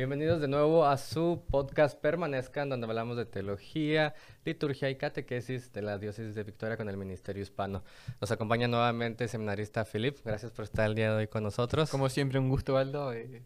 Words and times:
Bienvenidos 0.00 0.40
de 0.40 0.48
nuevo 0.48 0.86
a 0.86 0.96
su 0.96 1.42
podcast 1.50 2.00
Permanezcan, 2.00 2.70
donde 2.70 2.86
hablamos 2.86 3.18
de 3.18 3.26
teología, 3.26 4.14
liturgia 4.46 4.88
y 4.88 4.96
catequesis 4.96 5.74
de 5.74 5.82
la 5.82 5.98
diócesis 5.98 6.34
de 6.34 6.42
Victoria 6.42 6.78
con 6.78 6.88
el 6.88 6.96
Ministerio 6.96 7.42
Hispano. 7.42 7.84
Nos 8.18 8.30
acompaña 8.30 8.66
nuevamente 8.66 9.24
el 9.24 9.30
seminarista 9.30 9.84
Philip. 9.84 10.16
Gracias 10.24 10.52
por 10.52 10.64
estar 10.64 10.88
el 10.88 10.94
día 10.94 11.10
de 11.10 11.16
hoy 11.18 11.26
con 11.26 11.42
nosotros. 11.42 11.90
Como 11.90 12.08
siempre, 12.08 12.38
un 12.38 12.48
gusto, 12.48 12.78
Aldo. 12.78 13.12
Eh. 13.12 13.42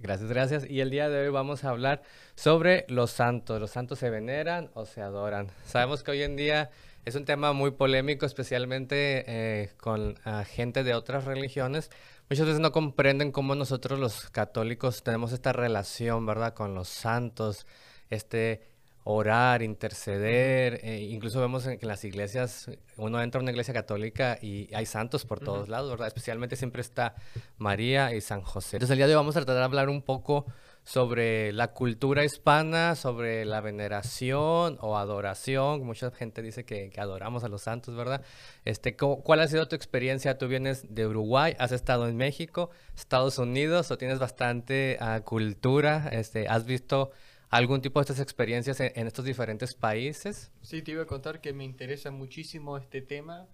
Gracias, 0.00 0.28
gracias. 0.28 0.68
Y 0.68 0.80
el 0.80 0.90
día 0.90 1.08
de 1.08 1.22
hoy 1.22 1.28
vamos 1.28 1.62
a 1.62 1.70
hablar 1.70 2.02
sobre 2.34 2.84
los 2.88 3.12
santos. 3.12 3.60
¿Los 3.60 3.70
santos 3.70 4.00
se 4.00 4.10
veneran 4.10 4.72
o 4.74 4.86
se 4.86 5.02
adoran? 5.02 5.52
Sabemos 5.66 6.02
que 6.02 6.10
hoy 6.10 6.22
en 6.24 6.34
día 6.34 6.70
es 7.04 7.14
un 7.14 7.24
tema 7.24 7.52
muy 7.52 7.72
polémico, 7.72 8.26
especialmente 8.26 9.24
eh, 9.26 9.70
con 9.78 10.16
gente 10.46 10.84
de 10.84 10.94
otras 10.94 11.24
religiones, 11.24 11.90
muchas 12.30 12.46
veces 12.46 12.60
no 12.60 12.72
comprenden 12.72 13.32
cómo 13.32 13.54
nosotros 13.54 13.98
los 13.98 14.30
católicos 14.30 15.02
tenemos 15.02 15.32
esta 15.32 15.52
relación, 15.52 16.24
¿verdad? 16.26 16.54
Con 16.54 16.74
los 16.74 16.88
santos, 16.88 17.66
este 18.10 18.72
orar, 19.04 19.62
interceder, 19.62 20.80
eh, 20.84 21.00
incluso 21.00 21.40
vemos 21.40 21.66
en, 21.66 21.78
que 21.78 21.86
en 21.86 21.88
las 21.88 22.04
iglesias, 22.04 22.70
uno 22.96 23.20
entra 23.20 23.40
a 23.40 23.42
una 23.42 23.50
iglesia 23.50 23.74
católica 23.74 24.38
y 24.40 24.72
hay 24.74 24.86
santos 24.86 25.24
por 25.24 25.40
todos 25.40 25.68
lados, 25.68 25.90
¿verdad? 25.90 26.06
Especialmente 26.06 26.56
siempre 26.56 26.82
está 26.82 27.16
María 27.58 28.14
y 28.14 28.20
San 28.20 28.42
José. 28.42 28.76
Entonces 28.76 28.92
el 28.92 28.98
día 28.98 29.06
de 29.06 29.14
hoy 29.14 29.16
vamos 29.16 29.36
a 29.36 29.40
tratar 29.40 29.56
de 29.56 29.64
hablar 29.64 29.88
un 29.88 30.02
poco 30.02 30.46
sobre 30.84 31.52
la 31.52 31.68
cultura 31.68 32.24
hispana, 32.24 32.96
sobre 32.96 33.44
la 33.44 33.60
veneración 33.60 34.78
o 34.80 34.96
adoración. 34.96 35.84
Mucha 35.84 36.10
gente 36.10 36.42
dice 36.42 36.64
que, 36.64 36.92
adoramos 36.96 37.44
a 37.44 37.48
los 37.48 37.62
santos, 37.62 37.94
¿verdad? 37.94 38.24
Este, 38.64 38.96
¿Cuál 38.96 39.40
ha 39.40 39.48
sido 39.48 39.68
tu 39.68 39.76
experiencia? 39.76 40.38
Tú 40.38 40.48
vienes 40.48 40.94
de 40.94 41.06
Uruguay, 41.06 41.54
has 41.58 41.72
estado 41.72 42.08
en 42.08 42.16
México, 42.16 42.70
Estados 42.96 43.38
Unidos, 43.38 43.90
o 43.90 43.98
tienes 43.98 44.18
bastante 44.18 44.96
ah, 45.00 45.20
cultura, 45.24 46.08
este, 46.12 46.48
has 46.48 46.64
visto 46.64 47.10
algún 47.48 47.82
tipo 47.82 48.00
de 48.00 48.02
estas 48.02 48.20
experiencias 48.20 48.80
en, 48.80 48.92
en, 48.96 49.06
estos 49.06 49.24
diferentes 49.24 49.74
países? 49.74 50.50
Sí, 50.62 50.82
te 50.82 50.92
iba 50.92 51.02
a 51.02 51.06
contar 51.06 51.40
que 51.40 51.52
me 51.52 51.64
interesa 51.64 52.10
muchísimo 52.10 52.76
este 52.76 53.02
tema 53.02 53.46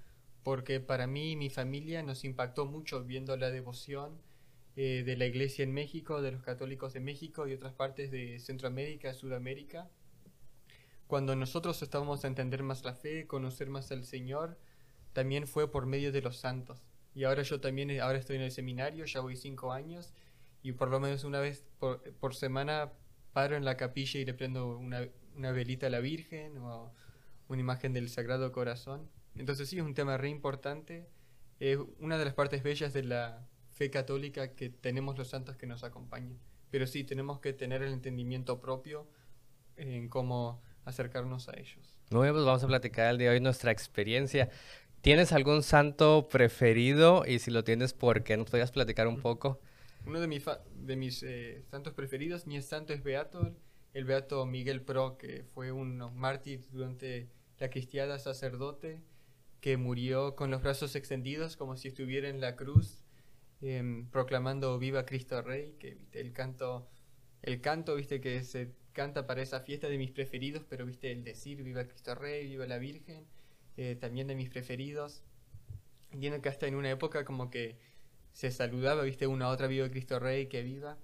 porque 0.45 0.81
para 0.81 1.07
mí 1.07 1.33
y 1.33 1.37
mi 1.37 1.51
familia 1.51 2.03
nos 2.03 2.25
impactó 2.25 2.65
mucho 2.65 3.05
viendo 3.05 3.37
la 3.37 3.51
devoción 3.51 4.19
eh, 4.81 5.03
de 5.03 5.17
la 5.17 5.27
iglesia 5.27 5.65
en 5.65 5.73
México, 5.73 6.23
de 6.23 6.31
los 6.31 6.45
católicos 6.45 6.93
de 6.93 7.01
México 7.01 7.49
y 7.49 7.53
otras 7.53 7.73
partes 7.73 8.13
de 8.13 8.39
Centroamérica, 8.39 9.13
Sudamérica. 9.13 9.91
Cuando 11.09 11.35
nosotros 11.35 11.83
estábamos 11.83 12.25
a 12.25 12.29
entender 12.29 12.63
más 12.63 12.85
la 12.85 12.95
fe, 12.95 13.27
conocer 13.27 13.71
más 13.71 13.91
al 13.91 14.05
Señor, 14.05 14.57
también 15.15 15.49
fue 15.49 15.69
por 15.69 15.87
medio 15.87 16.13
de 16.13 16.23
los 16.23 16.37
santos. 16.37 16.81
Y 17.13 17.25
ahora 17.25 17.43
yo 17.43 17.61
también, 17.61 17.91
ahora 18.01 18.19
estoy 18.19 18.37
en 18.37 18.43
el 18.43 18.53
seminario, 18.53 19.05
ya 19.05 19.19
voy 19.19 19.35
cinco 19.35 19.73
años, 19.73 20.13
y 20.63 20.71
por 20.71 20.91
lo 20.91 21.01
menos 21.01 21.25
una 21.25 21.41
vez 21.41 21.65
por, 21.81 22.37
semana 22.37 22.93
paro 23.33 23.57
en 23.57 23.65
la 23.65 23.77
capilla 23.77 24.21
y 24.21 24.25
le 24.25 24.35
prendo 24.35 24.79
una, 24.79 25.09
una 25.35 25.51
velita 25.51 25.89
a 25.89 25.91
la 25.91 25.99
Virgen 25.99 26.57
o 26.59 26.95
una 27.49 27.61
imagen 27.61 27.93
del 27.93 28.09
Sagrado 28.09 28.53
Corazón. 28.53 29.11
Entonces 29.35 29.69
sí, 29.69 29.79
es 29.79 29.83
un 29.83 29.95
tema 29.95 30.19
re 30.19 30.29
importante. 30.29 31.09
Es 31.59 31.81
una 31.99 32.17
de 32.17 32.27
las 32.27 32.35
partes 32.35 32.63
bellas 32.63 32.93
de 32.93 33.03
la, 33.03 33.49
fe 33.79 33.91
católica 33.91 34.55
que 34.55 34.69
tenemos 34.69 35.17
los 35.17 35.29
santos 35.29 35.57
que 35.57 35.67
nos 35.67 35.85
acompañan. 35.85 36.37
Pero 36.71 36.87
sí, 36.87 37.05
tenemos 37.05 37.39
que 37.39 37.53
tener 37.53 37.81
el 37.83 37.93
entendimiento 37.93 38.61
propio 38.61 39.07
en 39.77 40.09
cómo 40.09 40.61
acercarnos 40.85 41.49
a 41.49 41.53
ellos. 41.57 41.97
Muy 42.11 42.31
pues 42.33 42.45
vamos 42.45 42.65
a 42.65 42.67
platicar 42.67 43.11
el 43.11 43.19
día 43.19 43.31
de 43.31 43.37
hoy 43.37 43.41
nuestra 43.41 43.71
experiencia. 43.71 44.51
¿Tienes 45.01 45.33
algún 45.33 45.63
santo 45.63 46.29
preferido? 46.29 47.25
Y 47.25 47.39
si 47.39 47.53
lo 47.53 47.63
tienes, 47.63 47.93
¿por 47.93 48.25
qué? 48.25 48.37
¿Nos 48.37 48.51
podrías 48.51 48.73
platicar 48.73 49.07
un 49.07 49.21
poco? 49.21 49.61
Uno 50.07 50.19
de, 50.21 50.27
mis, 50.27 50.45
de 50.75 50.97
mis 50.97 51.23
eh, 51.23 51.63
santos 51.71 51.95
preferidos, 51.95 52.47
mi 52.47 52.61
santo 52.63 52.93
es 52.93 53.05
Beato, 53.05 53.55
el 53.95 54.05
Beato 54.05 54.45
Miguel 54.45 54.83
Pro, 54.83 55.19
que 55.19 55.45
fue 55.55 55.71
un 55.71 55.99
mártir 56.17 56.67
durante 56.73 57.29
la 57.61 57.71
cristiada 57.71 58.19
sacerdote, 58.19 59.01
que 59.61 59.77
murió 59.77 60.35
con 60.35 60.51
los 60.51 60.63
brazos 60.63 60.97
extendidos 60.97 61.57
como 61.57 61.77
si 61.77 61.89
estuviera 61.89 62.29
en 62.29 62.41
la 62.41 62.57
cruz 62.57 63.08
Em, 63.61 64.07
proclamando 64.11 64.79
Viva 64.79 65.05
Cristo 65.05 65.43
Rey, 65.43 65.75
que 65.81 65.95
¿viste? 65.95 66.21
el 66.21 66.33
canto, 66.33 66.89
el 67.43 67.61
canto, 67.61 67.97
viste, 67.97 68.21
que 68.21 68.45
se 68.45 68.73
canta 68.93 69.27
para 69.27 69.43
esa 69.43 69.61
fiesta 69.61 69.89
de 69.89 69.99
mis 69.99 70.13
preferidos, 70.13 70.65
pero 70.69 70.87
viste 70.87 71.11
el 71.11 71.25
decir 71.25 71.63
Viva 71.65 71.85
Cristo 71.85 72.15
Rey, 72.15 72.47
Viva 72.47 72.67
la 72.67 72.79
Virgen, 72.79 73.27
eh, 73.77 73.97
también 73.97 74.29
de 74.29 74.37
mis 74.37 74.49
preferidos. 74.49 75.25
Entiendo 76.11 76.41
que 76.41 76.49
hasta 76.49 76.67
en 76.69 76.77
una 76.77 76.91
época 76.91 77.25
como 77.25 77.51
que 77.51 77.79
se 78.33 78.53
saludaba, 78.53 79.03
viste, 79.03 79.27
una 79.27 79.49
otra 79.49 79.67
Viva 79.67 79.91
Cristo 79.91 80.21
Rey, 80.21 80.47
que 80.47 80.63
viva. 80.63 80.97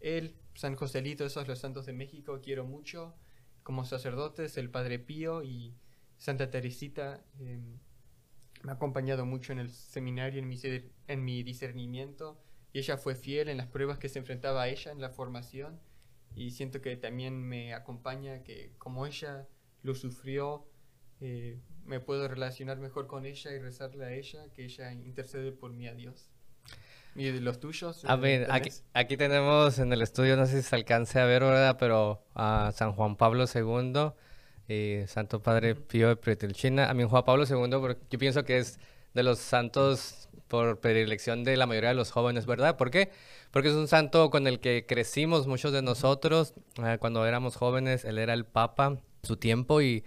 Él, 0.00 0.36
San 0.54 0.76
Joselito, 0.76 1.24
esos 1.24 1.48
los 1.48 1.58
santos 1.58 1.86
de 1.86 1.92
México, 1.92 2.40
quiero 2.40 2.64
mucho. 2.64 3.16
Como 3.64 3.84
sacerdotes, 3.84 4.56
el 4.56 4.70
Padre 4.70 5.00
Pío 5.00 5.42
y 5.42 5.74
Santa 6.16 6.50
Teresita. 6.50 7.24
Em, 7.40 7.78
me 8.62 8.72
ha 8.72 8.74
acompañado 8.74 9.24
mucho 9.26 9.52
en 9.52 9.58
el 9.58 9.70
seminario, 9.70 10.40
en 10.40 10.48
mi, 10.48 10.58
en 11.06 11.24
mi 11.24 11.42
discernimiento, 11.42 12.40
y 12.72 12.80
ella 12.80 12.96
fue 12.96 13.14
fiel 13.14 13.48
en 13.48 13.56
las 13.56 13.66
pruebas 13.66 13.98
que 13.98 14.08
se 14.08 14.18
enfrentaba 14.18 14.62
a 14.62 14.68
ella 14.68 14.92
en 14.92 15.00
la 15.00 15.10
formación, 15.10 15.80
y 16.34 16.50
siento 16.50 16.80
que 16.80 16.96
también 16.96 17.42
me 17.42 17.74
acompaña, 17.74 18.42
que 18.42 18.72
como 18.78 19.06
ella 19.06 19.48
lo 19.82 19.94
sufrió, 19.94 20.66
eh, 21.20 21.58
me 21.84 22.00
puedo 22.00 22.28
relacionar 22.28 22.78
mejor 22.78 23.06
con 23.06 23.26
ella 23.26 23.52
y 23.52 23.58
rezarle 23.58 24.04
a 24.04 24.12
ella, 24.12 24.44
que 24.54 24.64
ella 24.64 24.92
intercede 24.92 25.52
por 25.52 25.72
mí 25.72 25.88
a 25.88 25.94
Dios. 25.94 26.30
¿Y 27.14 27.30
de 27.30 27.40
los 27.40 27.58
tuyos? 27.58 28.04
A 28.04 28.16
ver, 28.16 28.46
aquí, 28.50 28.70
aquí, 28.92 29.16
tenemos 29.16 29.78
en 29.78 29.92
el 29.92 30.02
estudio, 30.02 30.36
no 30.36 30.46
sé 30.46 30.62
si 30.62 30.68
se 30.68 30.76
alcance 30.76 31.18
a 31.18 31.24
ver, 31.24 31.42
¿verdad? 31.42 31.76
Pero 31.80 32.22
a 32.34 32.70
San 32.72 32.92
Juan 32.92 33.16
Pablo 33.16 33.46
II 33.52 34.12
y 34.68 35.06
Santo 35.06 35.42
Padre 35.42 35.74
Pío 35.74 36.08
de 36.08 36.16
Pretelchina. 36.16 36.90
A 36.90 36.94
mí 36.94 37.04
Juan 37.04 37.24
Pablo 37.24 37.44
II, 37.48 37.78
porque 37.80 38.00
yo 38.10 38.18
pienso 38.18 38.44
que 38.44 38.58
es 38.58 38.78
de 39.14 39.22
los 39.22 39.38
santos 39.38 40.28
por 40.48 40.80
predilección 40.80 41.44
de 41.44 41.56
la 41.56 41.66
mayoría 41.66 41.90
de 41.90 41.94
los 41.94 42.10
jóvenes, 42.10 42.46
¿verdad? 42.46 42.76
¿Por 42.76 42.90
qué? 42.90 43.10
Porque 43.50 43.68
es 43.68 43.74
un 43.74 43.88
santo 43.88 44.30
con 44.30 44.46
el 44.46 44.60
que 44.60 44.86
crecimos 44.86 45.46
muchos 45.46 45.72
de 45.72 45.82
nosotros. 45.82 46.54
Eh, 46.84 46.96
cuando 47.00 47.26
éramos 47.26 47.56
jóvenes, 47.56 48.04
él 48.04 48.18
era 48.18 48.34
el 48.34 48.44
Papa, 48.44 48.98
su 49.22 49.36
tiempo, 49.36 49.80
y, 49.82 50.04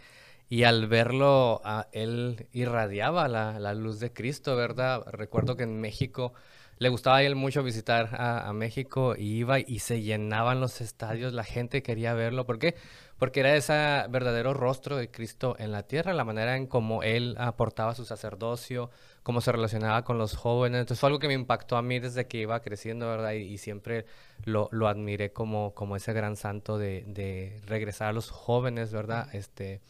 y 0.50 0.64
al 0.64 0.88
verlo, 0.88 1.62
él 1.92 2.48
irradiaba 2.52 3.28
la, 3.28 3.60
la, 3.60 3.74
luz 3.74 4.00
de 4.00 4.14
Cristo, 4.14 4.56
¿verdad? 4.56 5.04
Recuerdo 5.12 5.56
que 5.56 5.64
en 5.64 5.80
México 5.80 6.34
le 6.82 6.90
gustaba 6.90 7.18
a 7.18 7.24
él 7.24 7.36
mucho 7.36 7.62
visitar 7.62 8.10
a, 8.14 8.50
a 8.50 8.54
México 8.54 9.14
y 9.16 9.38
iba 9.38 9.60
y 9.60 9.78
se 9.78 10.02
llenaban 10.02 10.60
los 10.60 10.82
estadios, 10.82 11.32
la 11.32 11.44
gente 11.44 11.84
quería 11.84 12.16
verlo. 12.16 12.48
¿Por 12.48 12.58
qué? 12.58 12.74
porque 13.22 13.42
era 13.42 13.56
ese 13.56 13.74
verdadero 14.10 14.56
rostro 14.56 14.98
de 14.98 15.12
Cristo 15.12 15.56
en 15.60 15.72
la 15.72 15.84
tierra, 15.84 16.12
la 16.12 16.24
manera 16.24 16.58
en 16.58 16.66
cómo 16.66 17.04
él 17.04 17.36
aportaba 17.38 17.94
su 17.94 18.04
sacerdocio, 18.04 18.90
cómo 19.22 19.42
se 19.42 19.52
relacionaba 19.52 20.04
con 20.04 20.18
los 20.18 20.36
jóvenes. 20.36 20.80
Entonces 20.80 21.00
fue 21.00 21.10
algo 21.10 21.20
que 21.20 21.28
me 21.28 21.36
impactó 21.36 21.78
a 21.78 21.84
mí 21.84 22.00
desde 22.00 22.26
que 22.26 22.40
iba 22.40 22.60
creciendo, 22.62 23.08
¿verdad? 23.08 23.34
Y, 23.34 23.60
siempre 23.60 24.08
lo, 24.44 24.70
lo, 24.72 24.88
admiré 24.88 25.32
como, 25.34 25.76
como 25.76 25.96
ese 25.96 26.14
gran 26.14 26.36
santo 26.36 26.80
de, 26.80 27.04
de, 27.06 27.62
regresar 27.68 28.08
a 28.08 28.14
los 28.14 28.32
jóvenes, 28.32 28.92
¿verdad? 28.92 29.28
Este, 29.36 29.82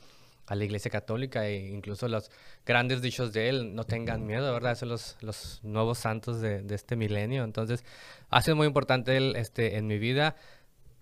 a 0.51 0.55
la 0.55 0.65
iglesia 0.65 0.91
católica 0.91 1.47
e 1.47 1.69
incluso 1.69 2.09
los 2.09 2.29
grandes 2.65 3.01
dichos 3.01 3.31
de 3.31 3.47
él, 3.47 3.73
no 3.73 3.85
tengan 3.85 4.25
miedo, 4.25 4.51
¿verdad? 4.51 4.75
Son 4.75 4.89
los, 4.89 5.15
los 5.21 5.61
nuevos 5.63 5.97
santos 5.97 6.41
de, 6.41 6.61
de 6.61 6.75
este 6.75 6.97
milenio. 6.97 7.45
Entonces 7.45 7.85
ha 8.29 8.41
sido 8.41 8.57
muy 8.57 8.67
importante 8.67 9.15
él 9.15 9.35
este, 9.37 9.77
en 9.77 9.87
mi 9.87 9.97
vida. 9.97 10.35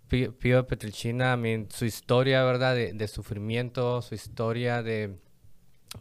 Pío 0.07 0.67
Petricina, 0.67 1.37
su 1.69 1.85
historia, 1.85 2.43
¿verdad? 2.43 2.75
De, 2.75 3.07
sufrimiento, 3.07 4.03
su 4.03 4.13
historia 4.13 4.83
de, 4.83 5.15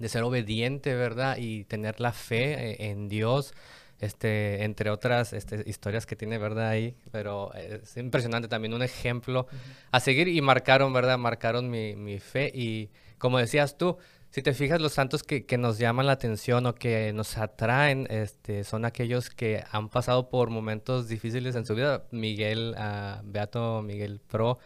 ser 0.07 0.25
obediente, 0.25 0.95
¿verdad? 0.95 1.39
Y 1.39 1.65
tener 1.65 2.01
la 2.01 2.13
fe 2.13 2.53
eh, 2.53 2.91
en 2.91 3.09
Dios, 3.09 3.55
este, 3.99 4.65
entre 4.65 4.91
otras 4.91 5.33
este, 5.33 5.63
historias 5.67 6.05
que 6.05 6.17
tiene, 6.17 6.37
¿verdad? 6.37 6.69
Ahí, 6.69 6.95
pero 7.13 7.53
es 7.55 7.97
impresionante 7.97 8.47
también, 8.47 8.75
un 8.75 8.83
ejemplo 8.83 9.47
a 9.91 10.01
seguir 10.01 10.29
y 10.29 10.41
marcaron, 10.43 10.93
¿verdad? 10.93 11.17
Marcaron 11.17 11.71
mi, 11.71 11.95
mi 11.97 12.19
fe 12.19 12.51
y 12.55 12.91
como 13.19 13.39
decías 13.39 13.77
tú, 13.77 13.99
si 14.31 14.43
te 14.43 14.53
fijas, 14.53 14.81
los 14.81 14.93
santos 14.93 15.23
que, 15.23 15.45
nos 15.59 15.79
llaman 15.79 16.07
la 16.07 16.13
atención 16.13 16.67
o 16.67 16.75
que 16.75 17.13
nos 17.15 17.39
atraen 17.39 18.07
este, 18.11 18.63
son 18.65 18.85
aquellos 18.85 19.31
que 19.31 19.65
han 19.71 19.89
pasado 19.89 20.29
por 20.29 20.51
momentos 20.51 21.09
difíciles 21.09 21.57
en 21.57 21.65
su 21.65 21.75
vida. 21.75 22.05
Miguel, 22.11 22.75
uh, 22.77 23.23
Beato 23.25 23.81
Miguel 23.83 24.21
Pro, 24.21 24.59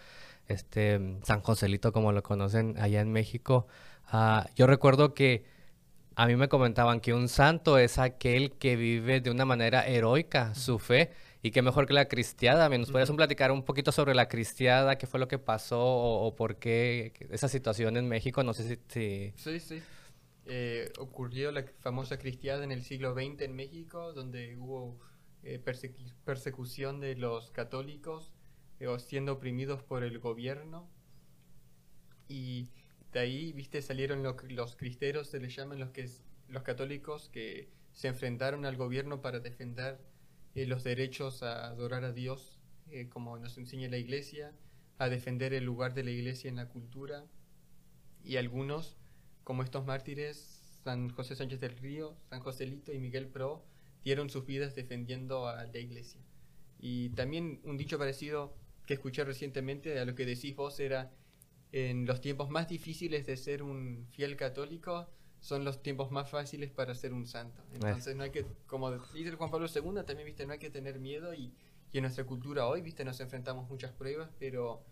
este, 0.48 1.18
San 1.22 1.42
Joselito, 1.42 1.92
como 1.92 2.10
lo 2.12 2.22
conocen 2.24 2.76
allá 2.78 3.00
en 3.00 3.12
México. 3.12 3.68
Uh, 4.12 4.42
yo 4.56 4.66
recuerdo 4.66 5.14
que 5.14 5.44
a 6.16 6.26
mí 6.26 6.34
me 6.34 6.48
comentaban 6.48 7.00
que 7.00 7.14
un 7.14 7.28
santo 7.28 7.78
es 7.78 7.98
aquel 7.98 8.52
que 8.52 8.74
vive 8.76 9.20
de 9.20 9.30
una 9.30 9.44
manera 9.44 9.86
heroica 9.86 10.54
su 10.54 10.78
fe 10.78 11.12
y 11.42 11.50
qué 11.50 11.60
mejor 11.60 11.86
que 11.86 11.92
la 11.92 12.06
cristiada. 12.06 12.68
¿Nos 12.68 12.90
podrías 12.90 13.10
platicar 13.10 13.50
un 13.50 13.64
poquito 13.64 13.90
sobre 13.90 14.14
la 14.14 14.28
cristiada? 14.28 14.96
¿Qué 14.96 15.08
fue 15.08 15.18
lo 15.18 15.26
que 15.26 15.38
pasó 15.38 15.82
o, 15.82 16.36
por 16.36 16.56
qué 16.56 17.12
esa 17.30 17.48
situación 17.48 17.96
en 17.96 18.08
México? 18.08 18.44
No 18.44 18.54
sé 18.54 18.78
si... 18.88 19.32
Sí, 19.36 19.58
sí. 19.60 19.82
Eh, 20.46 20.92
ocurrió 20.98 21.50
la 21.50 21.64
famosa 21.80 22.18
cristiada 22.18 22.62
en 22.62 22.70
el 22.70 22.82
siglo 22.82 23.12
XX 23.14 23.42
en 23.42 23.56
México, 23.56 24.12
donde 24.12 24.56
hubo 24.56 25.00
eh, 25.42 25.60
persecución 26.24 27.00
de 27.00 27.16
los 27.16 27.50
católicos 27.50 28.32
o 28.86 28.98
siendo 29.00 29.32
oprimidos 29.32 29.82
por 29.82 30.04
el 30.04 30.20
gobierno. 30.20 30.88
Y 32.28 32.68
de 33.12 33.18
ahí, 33.18 33.52
viste, 33.52 33.82
salieron 33.82 34.22
los 34.22 34.76
cristeros, 34.76 35.28
se 35.28 35.40
les 35.40 35.54
llaman 35.54 35.80
los, 35.80 35.90
que, 35.90 36.08
los 36.48 36.62
católicos 36.62 37.28
que 37.30 37.68
se 37.92 38.08
enfrentaron 38.08 38.64
al 38.64 38.76
gobierno 38.76 39.20
para 39.20 39.40
defender 39.40 39.98
eh, 40.54 40.66
los 40.66 40.84
derechos 40.84 41.42
a 41.42 41.66
adorar 41.66 42.04
a 42.04 42.12
Dios, 42.12 42.60
eh, 42.90 43.08
como 43.08 43.38
nos 43.38 43.56
enseña 43.58 43.88
la 43.88 43.98
iglesia, 43.98 44.52
a 44.98 45.08
defender 45.08 45.54
el 45.54 45.64
lugar 45.64 45.94
de 45.94 46.04
la 46.04 46.10
iglesia 46.10 46.48
en 46.48 46.56
la 46.56 46.68
cultura. 46.68 47.24
Y 48.22 48.36
algunos, 48.36 48.96
como 49.44 49.62
estos 49.62 49.84
mártires, 49.86 50.62
San 50.84 51.08
José 51.10 51.36
Sánchez 51.36 51.60
del 51.60 51.76
Río, 51.76 52.16
San 52.28 52.40
Joselito 52.40 52.92
y 52.92 52.98
Miguel 52.98 53.28
Pro, 53.28 53.64
dieron 54.04 54.30
sus 54.30 54.46
vidas 54.46 54.74
defendiendo 54.74 55.46
a 55.48 55.64
la 55.64 55.78
iglesia. 55.78 56.20
Y 56.78 57.10
también 57.10 57.60
un 57.64 57.76
dicho 57.76 57.98
parecido 57.98 58.56
que 58.86 58.94
escuché 58.94 59.24
recientemente 59.24 59.98
a 59.98 60.04
lo 60.04 60.14
que 60.14 60.26
decís 60.26 60.54
vos 60.56 60.80
era, 60.80 61.12
en 61.70 62.04
los 62.04 62.20
tiempos 62.20 62.50
más 62.50 62.68
difíciles 62.68 63.24
de 63.26 63.36
ser 63.36 63.62
un 63.62 64.06
fiel 64.10 64.36
católico, 64.36 65.08
son 65.42 65.64
los 65.64 65.82
tiempos 65.82 66.12
más 66.12 66.30
fáciles 66.30 66.70
para 66.70 66.94
ser 66.94 67.12
un 67.12 67.26
santo. 67.26 67.62
Entonces 67.74 68.14
no 68.14 68.22
hay 68.22 68.30
que, 68.30 68.46
como 68.66 68.92
dice 69.12 69.32
Juan 69.32 69.50
Pablo 69.50 69.66
II, 69.66 70.04
también 70.06 70.24
viste, 70.24 70.46
no 70.46 70.52
hay 70.52 70.60
que 70.60 70.70
tener 70.70 71.00
miedo 71.00 71.34
y, 71.34 71.52
y 71.92 71.98
en 71.98 72.02
nuestra 72.02 72.24
cultura 72.24 72.66
hoy, 72.66 72.80
viste, 72.80 73.04
nos 73.04 73.18
enfrentamos 73.20 73.68
muchas 73.68 73.90
pruebas, 73.90 74.30
pero 74.38 74.84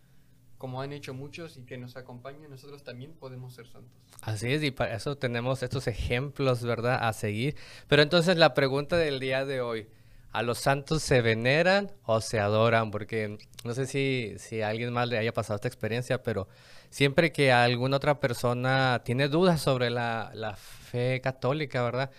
como 0.58 0.82
han 0.82 0.92
hecho 0.92 1.14
muchos 1.14 1.56
y 1.56 1.62
que 1.62 1.78
nos 1.78 1.96
acompañan, 1.96 2.50
nosotros 2.50 2.82
también 2.82 3.12
podemos 3.14 3.54
ser 3.54 3.68
santos. 3.68 3.92
Así 4.22 4.52
es, 4.52 4.62
y 4.64 4.72
para 4.72 4.96
eso 4.96 5.16
tenemos 5.16 5.62
estos 5.62 5.86
ejemplos, 5.86 6.64
¿verdad?, 6.64 6.98
a 7.00 7.12
seguir. 7.12 7.56
Pero 7.86 8.02
entonces 8.02 8.36
la 8.36 8.52
pregunta 8.52 8.96
del 8.96 9.20
día 9.20 9.44
de 9.44 9.60
hoy, 9.60 9.88
¿a 10.32 10.42
los 10.42 10.58
santos 10.58 11.02
se 11.02 11.20
veneran 11.22 11.90
o 12.04 12.20
se 12.20 12.40
adoran? 12.40 12.90
Porque 12.90 13.38
no 13.64 13.74
sé 13.74 13.86
si, 13.86 14.34
si 14.38 14.62
a 14.62 14.68
alguien 14.68 14.92
más 14.92 15.08
le 15.08 15.18
haya 15.18 15.32
pasado 15.32 15.56
esta 15.56 15.68
experiencia, 15.68 16.22
pero 16.22 16.48
siempre 16.90 17.32
que 17.32 17.52
alguna 17.52 17.96
otra 17.96 18.20
persona 18.20 19.02
tiene 19.04 19.28
dudas 19.28 19.60
sobre 19.60 19.90
la, 19.90 20.30
la 20.34 20.56
fe 20.56 21.20
católica, 21.22 21.82
¿verdad? 21.82 22.10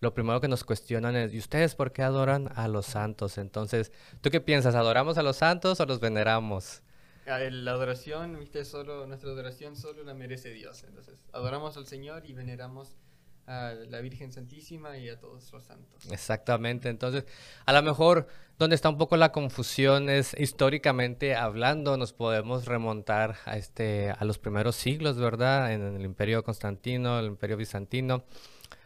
Lo 0.00 0.14
primero 0.14 0.40
que 0.40 0.48
nos 0.48 0.64
cuestionan 0.64 1.14
es, 1.16 1.34
¿y 1.34 1.38
ustedes 1.38 1.74
por 1.74 1.92
qué 1.92 2.02
adoran 2.02 2.50
a 2.56 2.68
los 2.68 2.86
santos? 2.86 3.36
Entonces, 3.36 3.92
¿tú 4.22 4.30
qué 4.30 4.40
piensas? 4.40 4.74
¿Adoramos 4.74 5.18
a 5.18 5.22
los 5.22 5.36
santos 5.36 5.78
o 5.80 5.86
los 5.86 6.00
veneramos? 6.00 6.82
la 7.26 7.70
adoración, 7.70 8.36
viste, 8.40 8.64
solo 8.64 9.06
nuestra 9.06 9.30
adoración 9.30 9.76
solo 9.76 10.02
la 10.02 10.14
merece 10.14 10.50
Dios. 10.50 10.82
Entonces, 10.82 11.22
adoramos 11.32 11.76
al 11.76 11.86
Señor 11.86 12.24
y 12.26 12.32
veneramos 12.32 12.88
a 12.88 13.09
la 13.50 14.00
Virgen 14.00 14.32
Santísima 14.32 14.96
y 14.96 15.08
a 15.08 15.18
todos 15.18 15.52
los 15.52 15.64
santos. 15.64 16.10
Exactamente. 16.10 16.88
Entonces, 16.88 17.24
a 17.66 17.72
lo 17.72 17.82
mejor 17.82 18.26
donde 18.58 18.76
está 18.76 18.88
un 18.88 18.98
poco 18.98 19.16
la 19.16 19.32
confusión 19.32 20.08
es 20.08 20.36
históricamente 20.38 21.34
hablando, 21.34 21.96
nos 21.96 22.12
podemos 22.12 22.66
remontar 22.66 23.36
a 23.46 23.56
este 23.56 24.10
a 24.10 24.24
los 24.24 24.38
primeros 24.38 24.76
siglos, 24.76 25.16
¿verdad? 25.16 25.72
En 25.72 25.82
el 25.82 26.04
Imperio 26.04 26.44
Constantino, 26.44 27.18
el 27.18 27.26
Imperio 27.26 27.56
Bizantino 27.56 28.24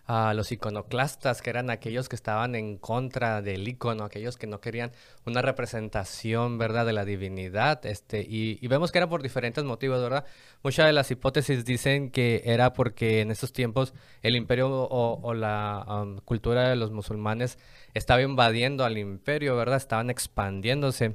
a 0.06 0.34
los 0.34 0.52
iconoclastas, 0.52 1.40
que 1.40 1.48
eran 1.48 1.70
aquellos 1.70 2.08
que 2.10 2.16
estaban 2.16 2.54
en 2.54 2.76
contra 2.76 3.40
del 3.40 3.66
icono, 3.66 4.04
aquellos 4.04 4.36
que 4.36 4.46
no 4.46 4.60
querían 4.60 4.92
una 5.24 5.40
representación, 5.40 6.58
¿verdad?, 6.58 6.84
de 6.84 6.92
la 6.92 7.06
divinidad, 7.06 7.84
este, 7.86 8.20
y, 8.20 8.66
vemos 8.68 8.92
que 8.92 8.98
era 8.98 9.08
por 9.08 9.22
diferentes 9.22 9.64
motivos, 9.64 10.02
¿verdad? 10.02 10.26
Muchas 10.62 10.86
de 10.86 10.92
las 10.92 11.10
hipótesis 11.10 11.64
dicen 11.64 12.10
que 12.10 12.42
era 12.44 12.74
porque 12.74 13.20
en 13.20 13.30
esos 13.30 13.52
tiempos 13.52 13.94
el 14.22 14.36
imperio 14.36 14.68
o, 14.70 15.34
la 15.34 15.84
um, 15.88 16.18
cultura 16.18 16.68
de 16.68 16.76
los 16.76 16.90
musulmanes 16.90 17.58
estaba 17.94 18.20
invadiendo 18.20 18.84
al 18.84 18.98
imperio, 18.98 19.56
¿verdad? 19.56 19.76
Estaban 19.76 20.10
expandiéndose 20.10 21.14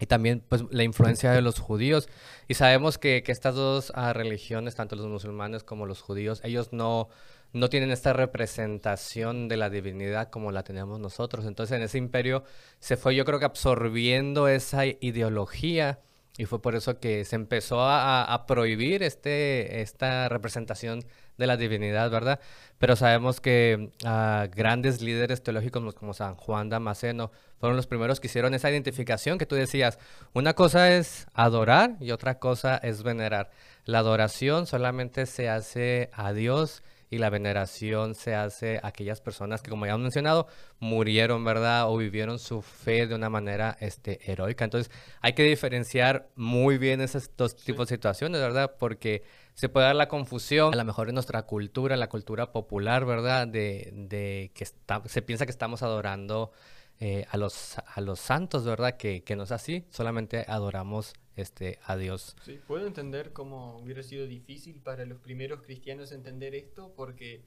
y 0.00 0.06
también 0.06 0.42
pues 0.48 0.64
la 0.70 0.82
influencia 0.82 1.30
de 1.30 1.42
los 1.42 1.58
judíos. 1.58 2.08
Y 2.48 2.54
sabemos 2.54 2.98
que, 2.98 3.22
que 3.22 3.32
estas 3.32 3.54
dos 3.54 3.92
ah, 3.94 4.12
religiones, 4.12 4.74
tanto 4.74 4.96
los 4.96 5.06
musulmanes 5.06 5.62
como 5.62 5.86
los 5.86 6.00
judíos, 6.00 6.40
ellos 6.42 6.72
no, 6.72 7.10
no 7.52 7.68
tienen 7.68 7.90
esta 7.90 8.12
representación 8.12 9.48
de 9.48 9.56
la 9.56 9.70
divinidad 9.70 10.30
como 10.30 10.52
la 10.52 10.62
teníamos 10.62 11.00
nosotros. 11.00 11.46
Entonces 11.46 11.76
en 11.76 11.82
ese 11.82 11.98
imperio 11.98 12.44
se 12.78 12.96
fue 12.96 13.14
yo 13.14 13.24
creo 13.24 13.38
que 13.38 13.44
absorbiendo 13.44 14.48
esa 14.48 14.86
ideología 14.86 16.00
y 16.38 16.46
fue 16.46 16.62
por 16.62 16.74
eso 16.74 17.00
que 17.00 17.24
se 17.26 17.36
empezó 17.36 17.82
a, 17.82 18.44
prohibir 18.46 19.02
este, 19.02 19.82
esta 19.82 20.28
representación 20.28 21.04
de 21.36 21.46
la 21.46 21.58
divinidad, 21.58 22.10
¿verdad? 22.10 22.40
Pero 22.78 22.96
sabemos 22.96 23.40
que 23.40 23.90
ah, 24.06 24.46
grandes 24.50 25.02
líderes 25.02 25.42
teológicos 25.42 25.94
como 25.94 26.14
San 26.14 26.36
Juan 26.36 26.70
Damasceno 26.70 27.30
fueron 27.58 27.76
los 27.76 27.86
primeros 27.86 28.20
que 28.20 28.28
hicieron 28.28 28.54
esa 28.54 28.70
identificación 28.70 29.36
que 29.36 29.44
tú 29.44 29.54
decías. 29.54 29.98
Una 30.32 30.54
cosa 30.54 30.90
es 30.94 31.26
adorar 31.34 31.96
y 32.00 32.10
otra 32.12 32.38
cosa 32.38 32.78
es 32.78 33.02
venerar. 33.02 33.50
La 33.84 33.98
adoración 33.98 34.66
solamente 34.66 35.26
se 35.26 35.50
hace 35.50 36.08
a 36.14 36.32
Dios 36.32 36.82
y 37.10 37.18
la 37.18 37.28
veneración 37.28 38.14
se 38.14 38.34
hace 38.36 38.78
a 38.78 38.86
aquellas 38.86 39.20
personas 39.20 39.62
que, 39.62 39.70
como 39.70 39.84
ya 39.84 39.92
hemos 39.92 40.02
mencionado, 40.02 40.46
murieron, 40.78 41.44
¿verdad? 41.44 41.90
O 41.90 41.96
vivieron 41.96 42.38
su 42.38 42.62
fe 42.62 43.08
de 43.08 43.16
una 43.16 43.28
manera 43.28 43.76
este, 43.80 44.30
heroica. 44.30 44.64
Entonces, 44.64 44.92
hay 45.20 45.32
que 45.32 45.42
diferenciar 45.42 46.30
muy 46.36 46.78
bien 46.78 47.00
esos 47.00 47.30
dos 47.36 47.56
tipos 47.56 47.88
de 47.88 47.96
situaciones, 47.96 48.40
¿verdad? 48.40 48.76
Porque 48.78 49.24
se 49.54 49.68
puede 49.68 49.86
dar 49.86 49.96
la 49.96 50.06
confusión, 50.08 50.72
a 50.72 50.76
lo 50.76 50.84
mejor 50.84 51.08
en 51.08 51.14
nuestra 51.14 51.42
cultura, 51.42 51.96
la 51.96 52.08
cultura 52.08 52.52
popular, 52.52 53.04
¿verdad? 53.04 53.48
De, 53.48 53.90
de 53.92 54.52
que 54.54 54.66
se 55.06 55.22
piensa 55.22 55.44
que 55.46 55.52
estamos 55.52 55.82
adorando 55.82 56.52
eh, 57.00 57.26
a, 57.30 57.36
los, 57.36 57.76
a 57.78 58.00
los 58.00 58.20
santos, 58.20 58.64
¿verdad? 58.64 58.96
Que, 58.96 59.24
que 59.24 59.34
no 59.34 59.42
es 59.42 59.52
así, 59.52 59.84
solamente 59.90 60.44
adoramos 60.46 61.14
este, 61.36 61.78
a 61.84 61.96
Dios. 61.96 62.36
Sí, 62.44 62.60
puedo 62.66 62.86
entender 62.86 63.32
cómo 63.32 63.78
hubiera 63.78 64.02
sido 64.02 64.26
difícil 64.26 64.80
para 64.80 65.06
los 65.06 65.18
primeros 65.18 65.62
cristianos 65.62 66.12
entender 66.12 66.54
esto, 66.54 66.92
porque 66.96 67.44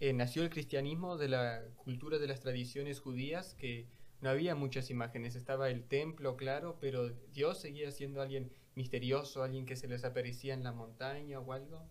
eh, 0.00 0.12
nació 0.12 0.42
el 0.42 0.50
cristianismo 0.50 1.16
de 1.16 1.28
la 1.28 1.64
cultura 1.76 2.18
de 2.18 2.26
las 2.26 2.40
tradiciones 2.40 3.00
judías, 3.00 3.54
que 3.54 3.86
no 4.20 4.30
había 4.30 4.54
muchas 4.54 4.90
imágenes, 4.90 5.36
estaba 5.36 5.68
el 5.68 5.84
templo, 5.84 6.36
claro, 6.36 6.78
pero 6.80 7.10
Dios 7.32 7.60
seguía 7.60 7.90
siendo 7.90 8.22
alguien 8.22 8.52
misterioso, 8.74 9.42
alguien 9.42 9.66
que 9.66 9.76
se 9.76 9.88
les 9.88 10.04
aparecía 10.04 10.54
en 10.54 10.62
la 10.62 10.72
montaña 10.72 11.40
o 11.40 11.52
algo. 11.52 11.88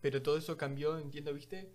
Pero 0.00 0.22
todo 0.22 0.38
eso 0.38 0.56
cambió, 0.56 0.98
entiendo, 0.98 1.32
¿viste? 1.34 1.72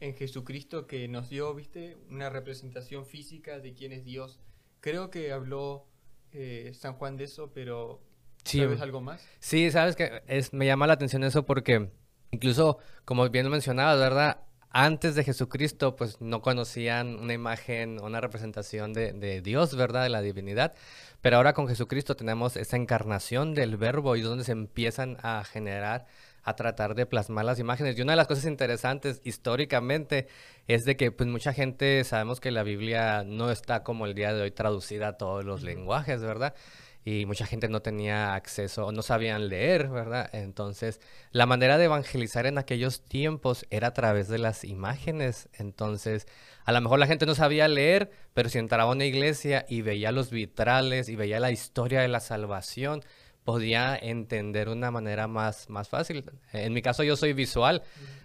En 0.00 0.14
Jesucristo 0.14 0.86
que 0.86 1.08
nos 1.08 1.28
dio, 1.28 1.54
¿viste? 1.54 1.96
Una 2.08 2.30
representación 2.30 3.04
física 3.06 3.58
de 3.58 3.74
quién 3.74 3.92
es 3.92 4.04
Dios. 4.04 4.40
Creo 4.80 5.10
que 5.10 5.32
habló 5.32 5.86
eh, 6.34 6.72
San 6.74 6.94
Juan 6.94 7.16
de 7.16 7.24
eso, 7.24 7.50
pero 7.54 8.00
¿sabes 8.44 8.80
algo 8.80 9.00
más? 9.00 9.26
Sí, 9.38 9.70
sabes 9.70 9.96
que 9.96 10.22
es, 10.26 10.52
me 10.52 10.66
llama 10.66 10.86
la 10.86 10.94
atención 10.94 11.24
eso 11.24 11.46
porque 11.46 11.90
incluso, 12.30 12.78
como 13.04 13.28
bien 13.30 13.48
mencionabas, 13.48 13.98
¿verdad? 13.98 14.40
Antes 14.70 15.14
de 15.14 15.22
Jesucristo, 15.22 15.94
pues 15.94 16.20
no 16.20 16.42
conocían 16.42 17.20
una 17.20 17.32
imagen, 17.32 18.00
una 18.00 18.20
representación 18.20 18.92
de, 18.92 19.12
de 19.12 19.40
Dios, 19.40 19.76
¿verdad? 19.76 20.02
De 20.02 20.08
la 20.08 20.20
divinidad. 20.20 20.74
Pero 21.20 21.36
ahora 21.36 21.52
con 21.52 21.68
Jesucristo 21.68 22.16
tenemos 22.16 22.56
esa 22.56 22.76
encarnación 22.76 23.54
del 23.54 23.76
verbo 23.76 24.16
y 24.16 24.20
es 24.20 24.26
donde 24.26 24.44
se 24.44 24.52
empiezan 24.52 25.16
a 25.22 25.44
generar 25.44 26.06
a 26.44 26.56
tratar 26.56 26.94
de 26.94 27.06
plasmar 27.06 27.44
las 27.44 27.58
imágenes. 27.58 27.98
Y 27.98 28.02
una 28.02 28.12
de 28.12 28.16
las 28.16 28.28
cosas 28.28 28.44
interesantes 28.44 29.20
históricamente 29.24 30.28
es 30.68 30.84
de 30.84 30.96
que 30.96 31.10
pues 31.10 31.28
mucha 31.28 31.52
gente 31.52 32.04
sabemos 32.04 32.40
que 32.40 32.50
la 32.50 32.62
Biblia 32.62 33.24
no 33.24 33.50
está 33.50 33.82
como 33.82 34.06
el 34.06 34.14
día 34.14 34.32
de 34.32 34.42
hoy 34.42 34.50
traducida 34.50 35.08
a 35.08 35.12
todos 35.14 35.44
los 35.44 35.62
lenguajes, 35.62 36.20
¿verdad? 36.22 36.54
y 37.04 37.26
mucha 37.26 37.46
gente 37.46 37.68
no 37.68 37.82
tenía 37.82 38.34
acceso 38.34 38.86
o 38.86 38.92
no 38.92 39.02
sabían 39.02 39.48
leer, 39.48 39.88
¿verdad? 39.88 40.30
Entonces, 40.32 41.00
la 41.32 41.44
manera 41.44 41.76
de 41.76 41.84
evangelizar 41.84 42.46
en 42.46 42.56
aquellos 42.56 43.02
tiempos 43.02 43.66
era 43.70 43.88
a 43.88 43.92
través 43.92 44.28
de 44.28 44.38
las 44.38 44.64
imágenes. 44.64 45.50
Entonces, 45.52 46.26
a 46.64 46.72
lo 46.72 46.80
mejor 46.80 46.98
la 46.98 47.06
gente 47.06 47.26
no 47.26 47.34
sabía 47.34 47.68
leer, 47.68 48.10
pero 48.32 48.48
si 48.48 48.58
entraba 48.58 48.84
a 48.84 48.94
una 48.94 49.04
iglesia 49.04 49.66
y 49.68 49.82
veía 49.82 50.12
los 50.12 50.30
vitrales 50.30 51.10
y 51.10 51.16
veía 51.16 51.40
la 51.40 51.50
historia 51.50 52.00
de 52.00 52.08
la 52.08 52.20
salvación, 52.20 53.04
podía 53.44 53.96
entender 53.96 54.68
de 54.68 54.74
una 54.74 54.90
manera 54.90 55.28
más, 55.28 55.68
más 55.68 55.88
fácil. 55.88 56.24
En 56.52 56.72
mi 56.72 56.82
caso 56.82 57.02
yo 57.02 57.16
soy 57.16 57.32
visual. 57.32 57.82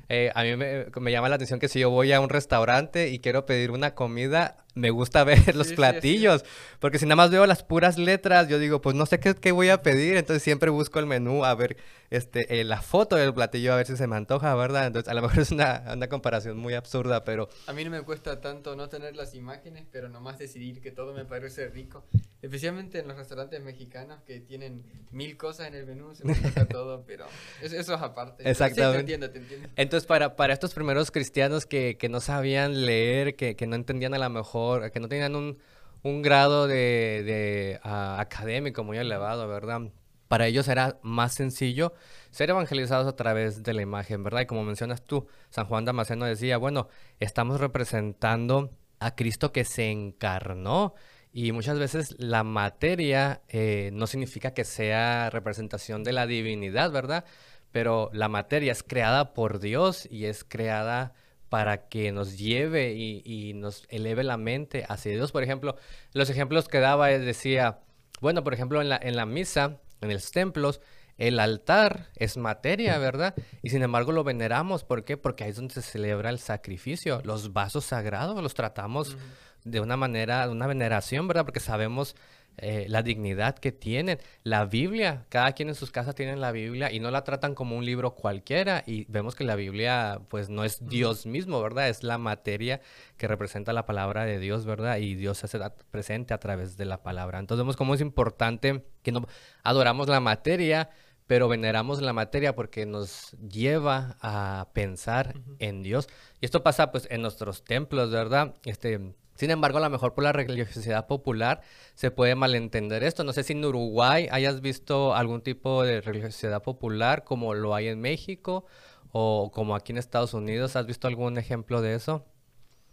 Eh, 0.10 0.32
a 0.34 0.44
mí 0.44 0.56
me, 0.56 0.88
me, 1.00 1.12
llama 1.12 1.30
la 1.30 1.36
atención 1.36 1.60
que 1.60 1.68
si 1.68 1.80
yo 1.80 1.92
voy 1.92 2.12
a 2.12 2.20
un 2.20 2.30
restaurante 2.30 3.10
y 3.10 3.20
quiero 3.20 3.46
pedir 3.46 3.70
una 3.70 3.94
comida, 3.94 4.66
me 4.76 4.90
gusta 4.90 5.24
ver 5.26 5.56
los 5.56 5.74
platillos, 5.74 6.44
porque 6.80 7.00
si 7.00 7.06
nada 7.06 7.16
más 7.16 7.32
veo 7.32 7.46
las 7.46 7.64
puras 7.64 7.98
letras, 7.98 8.48
yo 8.48 8.60
digo, 8.60 8.82
pues 8.82 8.96
no 8.96 9.06
sé 9.06 9.20
qué, 9.20 9.36
qué 9.36 9.52
voy 9.52 9.70
a 9.70 9.82
pedir, 9.82 10.18
entonces 10.18 10.44
siempre 10.44 10.70
busco 10.70 11.00
el 11.00 11.06
menú 11.06 11.46
a 11.46 11.54
ver 11.56 11.78
este, 12.10 12.60
eh, 12.60 12.64
la 12.64 12.82
foto 12.82 13.16
del 13.16 13.34
platillo, 13.34 13.74
a 13.74 13.76
ver 13.76 13.86
si 13.86 13.96
se 13.96 14.08
me 14.08 14.16
antoja, 14.16 14.56
¿verdad? 14.56 14.88
Entonces 14.88 15.10
a 15.10 15.14
lo 15.14 15.22
mejor 15.24 15.40
es 15.40 15.52
una, 15.52 15.84
una, 15.94 16.08
comparación 16.08 16.58
muy 16.58 16.74
absurda, 16.74 17.24
pero... 17.24 17.50
A 17.68 17.74
mí 17.74 17.84
no 17.84 17.92
me 17.92 18.02
cuesta 18.02 18.42
tanto 18.42 18.76
no 18.76 18.90
tener 18.90 19.16
las 19.16 19.36
imágenes, 19.36 19.86
pero 19.92 20.10
nomás 20.10 20.40
decidir 20.40 20.82
que 20.82 20.92
todo 20.92 21.14
me 21.14 21.26
parece 21.26 21.68
rico, 21.68 22.06
especialmente 22.42 23.00
en 23.00 23.08
los 23.08 23.18
restaurantes 23.18 23.62
mexicanos 23.62 24.22
que 24.26 24.40
tienen 24.40 24.84
mil 25.12 25.38
cosas 25.38 25.68
en 25.68 25.76
el 25.76 25.86
menú, 25.86 26.16
se 26.16 26.26
me 26.26 26.34
gusta 26.34 26.66
todo, 26.68 27.04
pero 27.06 27.26
eso, 27.62 27.78
es 27.78 27.90
aparte. 27.90 28.50
Exactamente. 28.50 28.96
te 28.96 29.00
entiendo, 29.02 29.30
te 29.30 29.40
entiendo. 29.40 29.70
Entonces 29.76 29.99
para, 30.06 30.36
para 30.36 30.54
estos 30.54 30.74
primeros 30.74 31.12
cristianos 31.12 31.66
que, 31.66 31.98
que 31.98 32.10
no 32.10 32.22
sabían 32.22 32.86
leer, 32.86 33.36
que, 33.36 33.56
que 33.56 33.68
no 33.68 33.76
entendían 33.76 34.14
a 34.14 34.20
lo 34.20 34.30
mejor 34.30 34.92
que 34.92 35.00
no 35.00 35.08
tenían 35.08 35.36
un, 35.36 35.58
un 36.04 36.22
grado 36.22 36.68
de, 36.68 37.80
ah, 37.84 38.18
académico 38.20 38.84
muy 38.84 38.98
elevado, 38.98 39.48
¿verdad? 39.48 39.82
Para 40.28 40.48
ellos 40.48 40.68
era 40.68 41.00
más 41.02 41.34
sencillo 41.34 41.94
ser 42.32 42.50
evangelizados 42.52 43.08
a 43.08 43.16
través 43.16 43.64
de 43.64 43.74
la 43.74 43.82
imagen, 43.82 44.24
¿verdad? 44.24 44.42
Y 44.42 44.46
como 44.46 44.64
mencionas 44.64 45.04
tú, 45.04 45.28
San 45.50 45.66
Juan 45.66 45.86
Damasceno 45.86 46.26
decía, 46.26 46.58
bueno, 46.58 46.88
estamos 47.20 47.60
representando 47.60 48.72
a 49.00 49.16
Cristo 49.16 49.52
que 49.52 49.66
se 49.66 49.90
encarnó. 49.90 50.94
Y 51.32 51.52
muchas 51.52 51.78
veces 51.78 52.16
la 52.18 52.44
materia 52.44 53.42
eh, 53.50 53.92
no 53.94 54.08
significa 54.08 54.54
que 54.54 54.64
sea 54.64 55.30
representación 55.30 56.04
de 56.04 56.14
la 56.14 56.26
divinidad, 56.26 56.92
¿verdad? 56.92 57.26
Pero 57.72 58.10
la 58.14 58.30
materia 58.30 58.72
es 58.72 58.84
creada 58.84 59.34
por 59.34 59.60
Dios 59.60 60.08
y 60.10 60.26
es 60.26 60.44
creada 60.44 61.14
para 61.50 61.90
que 61.90 62.12
nos 62.12 62.38
lleve 62.38 62.94
y, 62.94 63.54
nos 63.56 63.86
eleve 63.90 64.24
la 64.24 64.38
mente 64.38 64.86
hacia 64.88 65.12
Dios. 65.12 65.32
Por 65.32 65.44
ejemplo, 65.44 65.76
los 66.14 66.30
ejemplos 66.30 66.68
que 66.68 66.80
daba 66.80 67.08
decía, 67.08 67.80
bueno, 68.22 68.44
por 68.44 68.54
ejemplo, 68.54 68.82
en 68.82 68.90
la, 68.90 69.00
en 69.02 69.16
la 69.16 69.26
misa, 69.26 69.80
en 70.02 70.14
los 70.14 70.32
templos, 70.32 70.80
el 71.18 71.40
altar 71.40 72.08
es 72.16 72.38
materia, 72.38 72.98
¿verdad? 72.98 73.36
Y 73.62 73.72
sin 73.72 73.84
embargo 73.84 74.14
lo 74.14 74.24
veneramos. 74.24 74.84
¿Por 74.86 75.04
qué? 75.04 75.18
Porque 75.18 75.44
ahí 75.44 75.50
es 75.50 75.58
donde 75.58 75.74
se 75.74 75.82
celebra 75.82 76.30
el 76.30 76.40
sacrificio. 76.40 77.22
Los 77.26 77.52
vasos 77.52 77.84
sagrados 77.84 78.42
los 78.42 78.54
tratamos 78.54 79.18
de 79.66 79.82
una 79.82 79.98
manera, 79.98 80.46
de 80.46 80.54
una 80.54 80.66
veneración, 80.68 81.28
¿verdad? 81.28 81.44
Porque 81.44 81.60
sabemos 81.60 82.16
eh, 82.62 82.86
la 82.90 83.04
dignidad 83.04 83.58
que 83.58 83.72
tienen. 83.72 84.20
La 84.44 84.66
Biblia, 84.66 85.26
cada 85.30 85.54
quien 85.54 85.70
en 85.70 85.76
sus 85.76 85.92
casas 85.92 86.16
tiene 86.16 86.36
la 86.36 86.52
Biblia 86.52 86.92
y 86.92 87.00
no 87.00 87.12
la 87.12 87.24
tratan 87.24 87.56
como 87.56 87.78
un 87.78 87.86
libro 87.86 88.16
cualquiera 88.16 88.84
y 88.86 89.06
vemos 89.10 89.36
que 89.36 89.44
la 89.44 89.56
Biblia 89.56 90.22
pues 90.30 90.50
no 90.50 90.64
es 90.64 90.88
Dios 90.88 91.26
mismo, 91.26 91.62
¿verdad? 91.62 91.90
Es 91.90 92.04
la 92.04 92.18
materia 92.18 92.82
que 93.18 93.28
representa 93.28 93.74
la 93.74 93.86
palabra 93.86 94.26
de 94.26 94.40
Dios, 94.40 94.66
¿verdad? 94.66 94.98
Y 94.98 95.16
Dios 95.16 95.40
se 95.40 95.46
hace 95.46 95.60
presente 95.92 96.34
a 96.34 96.40
través 96.40 96.78
de 96.78 96.86
la 96.86 97.04
palabra. 97.04 97.40
Entonces 97.40 97.64
vemos 97.64 97.78
cómo 97.78 97.94
es 97.94 98.02
importante 98.02 98.84
que 99.04 99.12
no 99.12 99.28
adoramos 99.64 100.08
la 100.08 100.20
materia, 100.20 100.90
pero 101.28 101.48
veneramos 101.48 102.02
la 102.02 102.12
materia 102.12 102.56
porque 102.56 102.86
nos 102.86 103.32
lleva 103.34 104.18
a 104.20 104.70
pensar 104.74 105.36
en 105.60 105.84
Dios. 105.84 106.10
Y 106.42 106.46
esto 106.46 106.64
pasa 106.64 106.92
pues 106.92 107.08
en 107.12 107.22
nuestros 107.22 107.64
templos, 107.64 108.10
¿verdad? 108.10 108.56
Este, 108.66 109.14
sin 109.40 109.52
embargo, 109.52 109.78
a 109.78 109.82
lo 109.82 109.90
mejor 109.90 110.14
por 110.14 110.26
la 110.26 110.34
religiosidad 110.34 111.08
popular 111.08 111.62
se 111.94 112.12
puede 112.12 112.36
malentender 112.36 113.06
esto. 113.06 113.24
No 113.24 113.32
sé 113.32 113.44
si 113.44 113.54
en 113.54 113.64
Uruguay 113.64 114.28
hayas 114.32 114.60
visto 114.60 115.16
algún 115.16 115.42
tipo 115.42 115.86
de 115.86 116.02
religiosidad 116.02 116.62
popular 116.62 117.24
como 117.24 117.54
lo 117.54 117.74
hay 117.74 117.88
en 117.88 118.02
México 118.02 118.66
o 119.14 119.50
como 119.54 119.76
aquí 119.76 119.94
en 119.94 119.98
Estados 119.98 120.34
Unidos. 120.34 120.76
¿Has 120.76 120.86
visto 120.86 121.08
algún 121.08 121.38
ejemplo 121.38 121.82
de 121.82 121.96
eso? 121.96 122.26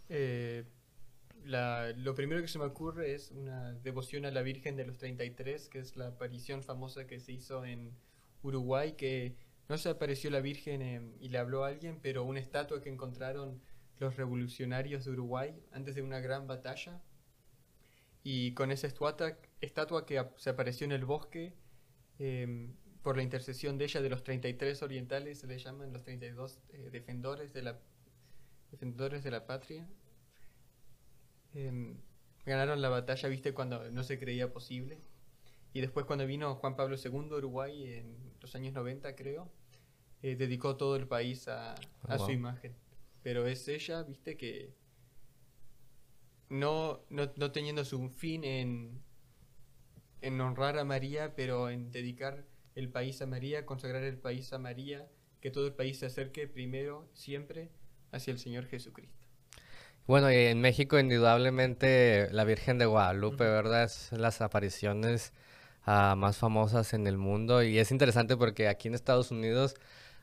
Eh, 0.07 0.63
lo 1.43 2.15
primero 2.15 2.41
que 2.41 2.47
se 2.47 2.59
me 2.59 2.65
ocurre 2.65 3.13
es 3.13 3.31
una 3.31 3.73
devoción 3.73 4.23
a 4.23 4.31
la 4.31 4.41
Virgen 4.41 4.77
de 4.77 4.85
los 4.85 4.99
33, 4.99 5.67
que 5.67 5.79
es 5.79 5.97
la 5.97 6.07
aparición 6.07 6.63
famosa 6.63 7.07
que 7.07 7.19
se 7.19 7.33
hizo 7.33 7.65
en 7.65 7.91
Uruguay, 8.41 8.93
que 8.93 9.35
no 9.67 9.77
se 9.77 9.89
apareció 9.89 10.29
la 10.29 10.39
Virgen 10.39 11.13
y 11.19 11.27
le 11.27 11.39
habló 11.39 11.65
a 11.65 11.67
alguien, 11.67 11.99
pero 12.01 12.23
una 12.23 12.39
estatua 12.39 12.81
que 12.81 12.87
encontraron 12.87 13.59
los 13.99 14.15
revolucionarios 14.15 15.05
de 15.05 15.11
Uruguay 15.11 15.63
antes 15.71 15.95
de 15.95 16.01
una 16.01 16.19
gran 16.19 16.47
batalla. 16.47 17.01
Y 18.23 18.53
con 18.53 18.71
esa 18.71 18.87
estatua, 18.87 19.37
estatua 19.61 20.05
que 20.05 20.23
se 20.35 20.49
apareció 20.49 20.85
en 20.85 20.91
el 20.91 21.05
bosque, 21.05 21.53
em, 22.19 22.75
por 23.01 23.15
la 23.15 23.23
intercesión 23.23 23.77
de 23.77 23.85
ella, 23.85 24.01
de 24.01 24.09
los 24.09 24.23
33 24.23 24.81
orientales, 24.83 25.39
se 25.39 25.47
le 25.47 25.57
llaman 25.57 25.93
los 25.93 26.03
32 26.03 26.59
eh, 26.69 26.89
defensores, 26.91 27.53
de 27.53 27.61
la, 27.61 27.79
defensores 28.71 29.23
de 29.23 29.31
la 29.31 29.45
patria. 29.45 29.87
Em, 31.53 31.97
ganaron 32.45 32.81
la 32.81 32.89
batalla, 32.89 33.29
viste, 33.29 33.53
cuando 33.53 33.89
no 33.91 34.03
se 34.03 34.19
creía 34.19 34.51
posible. 34.51 34.99
Y 35.73 35.81
después 35.81 36.05
cuando 36.05 36.25
vino 36.25 36.55
Juan 36.55 36.75
Pablo 36.75 36.97
II 36.97 37.29
a 37.31 37.35
Uruguay, 37.37 37.93
en 37.93 38.33
los 38.41 38.53
años 38.55 38.73
90 38.73 39.15
creo, 39.15 39.49
eh, 40.21 40.35
dedicó 40.35 40.75
todo 40.75 40.95
el 40.95 41.07
país 41.07 41.47
a, 41.47 41.75
a 42.03 42.17
su 42.17 42.31
imagen 42.31 42.75
pero 43.27 43.45
es 43.45 43.67
ella, 43.67 44.03
viste, 44.03 44.37
que 44.37 44.73
no, 46.47 47.01
no, 47.09 47.29
no 47.35 47.51
teniendo 47.51 47.83
su 47.83 48.07
fin 48.07 48.45
en, 48.45 49.01
en 50.21 50.39
honrar 50.39 50.77
a 50.77 50.85
María, 50.85 51.35
pero 51.35 51.69
en 51.69 51.91
dedicar 51.91 52.45
el 52.75 52.89
país 52.89 53.21
a 53.21 53.25
María, 53.25 53.65
consagrar 53.65 54.03
el 54.03 54.17
país 54.17 54.53
a 54.53 54.59
María, 54.59 55.09
que 55.41 55.51
todo 55.51 55.67
el 55.67 55.73
país 55.73 55.99
se 55.99 56.05
acerque 56.05 56.47
primero, 56.47 57.09
siempre, 57.11 57.69
hacia 58.13 58.31
el 58.31 58.39
Señor 58.39 58.65
Jesucristo. 58.67 59.27
Bueno, 60.05 60.31
y 60.31 60.35
en 60.35 60.61
México 60.61 60.97
indudablemente 60.97 62.29
la 62.31 62.45
Virgen 62.45 62.77
de 62.77 62.85
Guadalupe, 62.85 63.43
¿verdad? 63.43 63.83
Es 63.83 64.13
las 64.13 64.39
apariciones 64.39 65.33
ah, 65.83 66.15
más 66.17 66.37
famosas 66.37 66.93
en 66.93 67.07
el 67.07 67.17
mundo 67.17 67.61
y 67.61 67.77
es 67.77 67.91
interesante 67.91 68.37
porque 68.37 68.69
aquí 68.69 68.87
en 68.87 68.93
Estados 68.93 69.31
Unidos 69.31 69.75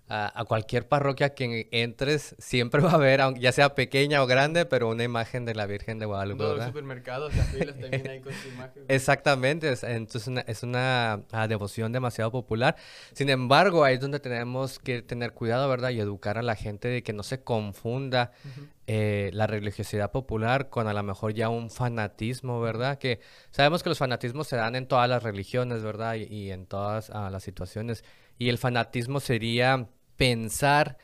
a, 0.08 0.44
cualquier 0.46 0.86
parroquia 0.86 1.34
que 1.34 1.68
entres, 1.70 2.34
siempre 2.38 2.82
va 2.82 2.90
a 2.90 2.94
haber, 2.94 3.20
ya 3.38 3.52
sea 3.52 3.74
pequeña 3.74 4.22
o 4.22 4.26
grande, 4.26 4.66
pero 4.66 4.90
una 4.90 5.02
imagen 5.02 5.44
de 5.44 5.54
la 5.54 5.66
Virgen 5.66 5.98
de 5.98 6.06
Guadalupe. 6.06 6.42
Todos 6.42 6.56
los 6.58 6.66
supermercados, 6.66 7.34
las 7.34 7.48
filas 7.48 7.78
también 7.78 8.08
hay 8.08 8.20
con 8.20 8.32
su 8.34 8.48
imagen. 8.48 8.84
Exactamente, 8.88 9.74
entonces 9.82 10.44
es 10.46 10.62
una 10.62 11.22
ah, 11.32 11.48
devoción 11.48 11.92
demasiado 11.92 12.30
popular. 12.30 12.76
Sin 13.12 13.30
embargo, 13.30 13.84
ahí 13.84 13.94
es 13.94 14.00
donde 14.00 14.20
tenemos 14.20 14.78
que 14.78 15.02
tener 15.02 15.32
cuidado, 15.32 15.68
¿verdad? 15.68 15.90
Y 15.90 16.00
educar 16.00 16.36
a 16.36 16.42
la 16.42 16.54
gente 16.54 16.88
de 16.88 17.02
que 17.02 17.12
no 17.12 17.22
se 17.22 17.42
confunda 17.42 18.32
eh, 18.86 19.30
la 19.32 19.46
religiosidad 19.46 20.10
popular 20.10 20.68
con 20.68 20.86
a 20.86 20.92
lo 20.92 21.02
mejor 21.02 21.32
ya 21.32 21.48
un 21.48 21.70
fanatismo, 21.70 22.60
¿verdad? 22.60 22.98
Que 22.98 23.20
sabemos 23.50 23.82
que 23.82 23.88
los 23.88 23.98
fanatismos 23.98 24.46
se 24.48 24.56
dan 24.56 24.76
en 24.76 24.86
todas 24.86 25.08
las 25.08 25.22
religiones, 25.22 25.82
¿verdad? 25.82 26.16
Y, 26.16 26.50
en 26.50 26.66
todas 26.66 27.08
ah, 27.08 27.30
las 27.30 27.42
situaciones. 27.42 28.04
Y 28.38 28.48
el 28.48 28.58
fanatismo 28.58 29.20
sería 29.20 29.88
pensar 30.16 30.98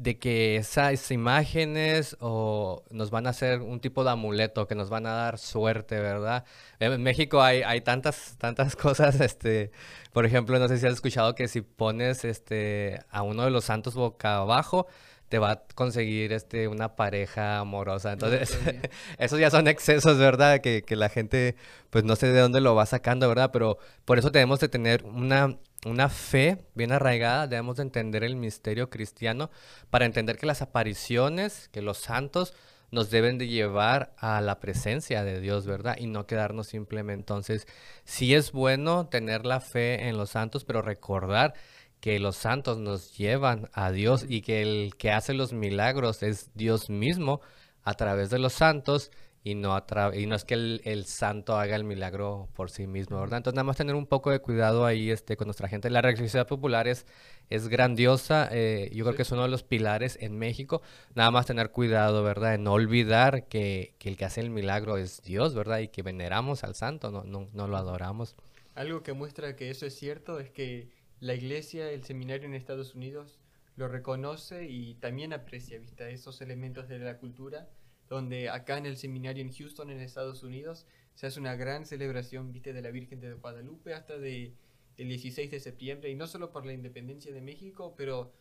de 0.00 0.18
que 0.18 0.56
esas 0.56 1.10
imágenes 1.10 2.16
o 2.20 2.84
nos 2.90 3.10
van 3.10 3.26
a 3.26 3.30
hacer 3.30 3.60
un 3.60 3.80
tipo 3.80 4.02
de 4.02 4.10
amuleto 4.10 4.66
que 4.66 4.74
nos 4.74 4.88
van 4.88 5.06
a 5.06 5.10
dar 5.12 5.38
suerte, 5.38 6.00
¿verdad? 6.00 6.46
En 6.78 7.02
México 7.02 7.42
hay, 7.42 7.60
hay 7.62 7.82
tantas, 7.82 8.36
tantas 8.38 8.76
cosas, 8.76 9.20
este, 9.20 9.72
por 10.14 10.24
ejemplo, 10.24 10.58
no 10.58 10.68
sé 10.68 10.78
si 10.78 10.86
has 10.86 10.94
escuchado 10.94 11.34
que 11.34 11.48
si 11.48 11.60
pones 11.60 12.24
este, 12.24 13.00
a 13.10 13.22
uno 13.22 13.44
de 13.44 13.50
los 13.50 13.66
santos 13.66 13.94
boca 13.94 14.36
abajo, 14.36 14.86
te 15.30 15.38
va 15.38 15.52
a 15.52 15.62
conseguir 15.74 16.34
este, 16.34 16.68
una 16.68 16.96
pareja 16.96 17.60
amorosa. 17.60 18.12
Entonces, 18.12 18.58
esos 19.18 19.40
ya 19.40 19.50
son 19.50 19.68
excesos, 19.68 20.18
¿verdad? 20.18 20.60
Que, 20.60 20.82
que 20.82 20.96
la 20.96 21.08
gente, 21.08 21.56
pues 21.88 22.04
no 22.04 22.16
sé 22.16 22.26
de 22.26 22.40
dónde 22.40 22.60
lo 22.60 22.74
va 22.74 22.84
sacando, 22.84 23.28
¿verdad? 23.28 23.50
Pero 23.52 23.78
por 24.04 24.18
eso 24.18 24.30
tenemos 24.30 24.58
que 24.58 24.68
tener 24.68 25.04
una 25.04 25.56
una 25.86 26.10
fe 26.10 26.58
bien 26.74 26.92
arraigada, 26.92 27.46
debemos 27.46 27.76
de 27.76 27.84
entender 27.84 28.22
el 28.22 28.36
misterio 28.36 28.90
cristiano 28.90 29.50
para 29.88 30.04
entender 30.04 30.36
que 30.36 30.44
las 30.44 30.60
apariciones, 30.60 31.70
que 31.72 31.80
los 31.80 31.96
santos 31.96 32.52
nos 32.90 33.10
deben 33.10 33.38
de 33.38 33.48
llevar 33.48 34.12
a 34.18 34.40
la 34.40 34.60
presencia 34.60 35.22
de 35.24 35.40
Dios, 35.40 35.64
¿verdad? 35.64 35.96
Y 35.98 36.06
no 36.06 36.26
quedarnos 36.26 36.66
simplemente. 36.66 37.20
Entonces, 37.20 37.66
sí 38.04 38.34
es 38.34 38.52
bueno 38.52 39.06
tener 39.06 39.46
la 39.46 39.60
fe 39.60 40.08
en 40.08 40.16
los 40.16 40.30
santos, 40.30 40.64
pero 40.64 40.82
recordar 40.82 41.54
que 42.00 42.18
los 42.18 42.36
santos 42.36 42.78
nos 42.78 43.16
llevan 43.16 43.68
a 43.72 43.90
Dios 43.92 44.24
y 44.28 44.42
que 44.42 44.62
el 44.62 44.96
que 44.96 45.12
hace 45.12 45.34
los 45.34 45.52
milagros 45.52 46.22
es 46.22 46.50
Dios 46.54 46.90
mismo 46.90 47.40
a 47.82 47.94
través 47.94 48.30
de 48.30 48.38
los 48.38 48.52
santos 48.52 49.10
y 49.42 49.54
no, 49.54 49.74
y 50.14 50.26
no 50.26 50.34
es 50.34 50.44
que 50.44 50.54
el, 50.54 51.04
santo 51.06 51.58
haga 51.58 51.74
el 51.74 51.84
milagro 51.84 52.50
por 52.54 52.70
sí 52.70 52.86
mismo, 52.86 53.18
¿verdad? 53.20 53.38
Entonces 53.38 53.56
nada 53.56 53.64
más 53.64 53.78
tener 53.78 53.94
un 53.94 54.06
poco 54.06 54.30
de 54.30 54.40
cuidado 54.40 54.84
ahí 54.84 55.10
este, 55.10 55.38
con 55.38 55.46
nuestra 55.46 55.66
gente. 55.66 55.88
La 55.88 56.02
religiosidad 56.02 56.46
popular 56.46 56.86
es, 56.86 57.06
es 57.48 57.68
grandiosa, 57.68 58.50
eh, 58.52 58.90
yo 58.92 59.04
creo 59.04 59.16
que 59.16 59.22
es 59.22 59.32
uno 59.32 59.42
de 59.42 59.48
los 59.48 59.62
pilares 59.62 60.18
en 60.20 60.38
México. 60.38 60.82
Nada 61.14 61.30
más 61.30 61.46
tener 61.46 61.70
cuidado, 61.70 62.22
¿verdad? 62.22 62.52
De 62.52 62.58
no 62.58 62.74
olvidar 62.74 63.48
que, 63.48 63.94
que, 63.98 64.10
el 64.10 64.18
que 64.18 64.26
hace 64.26 64.42
el 64.42 64.50
milagro 64.50 64.98
es 64.98 65.22
Dios, 65.22 65.54
¿verdad? 65.54 65.78
Y 65.78 65.88
que 65.88 66.02
veneramos 66.02 66.62
al 66.62 66.74
santo, 66.74 67.10
no, 67.10 67.24
no, 67.24 67.48
no 67.54 67.66
lo 67.66 67.78
adoramos. 67.78 68.36
Algo 68.74 69.02
que 69.02 69.14
muestra 69.14 69.56
que 69.56 69.70
eso 69.70 69.86
es 69.86 69.94
cierto 69.94 70.38
es 70.38 70.50
que 70.50 70.99
la 71.20 71.34
iglesia, 71.34 71.90
el 71.90 72.04
seminario 72.04 72.46
en 72.46 72.54
Estados 72.54 72.94
Unidos, 72.94 73.38
lo 73.76 73.88
reconoce 73.88 74.68
y 74.68 74.94
también 74.96 75.32
aprecia, 75.32 75.78
¿viste? 75.78 76.10
Esos 76.12 76.40
elementos 76.40 76.88
de 76.88 76.98
la 76.98 77.18
cultura 77.18 77.68
donde 78.10 78.50
acá 78.50 78.76
en 78.76 78.86
el 78.86 78.96
seminario 78.96 79.42
en 79.42 79.52
Houston, 79.52 79.88
en 79.90 80.00
Estados 80.00 80.42
Unidos, 80.42 80.84
se 81.14 81.28
hace 81.28 81.38
una 81.38 81.54
gran 81.54 81.86
celebración, 81.86 82.52
viste, 82.52 82.72
de 82.72 82.82
la 82.82 82.90
Virgen 82.90 83.20
de 83.20 83.34
Guadalupe 83.34 83.94
hasta 83.94 84.18
de, 84.18 84.52
el 84.96 85.08
16 85.08 85.48
de 85.48 85.60
septiembre, 85.60 86.10
y 86.10 86.16
no 86.16 86.26
solo 86.26 86.50
por 86.50 86.66
la 86.66 86.72
independencia 86.72 87.32
de 87.32 87.40
México, 87.40 87.94
pero 87.96 88.32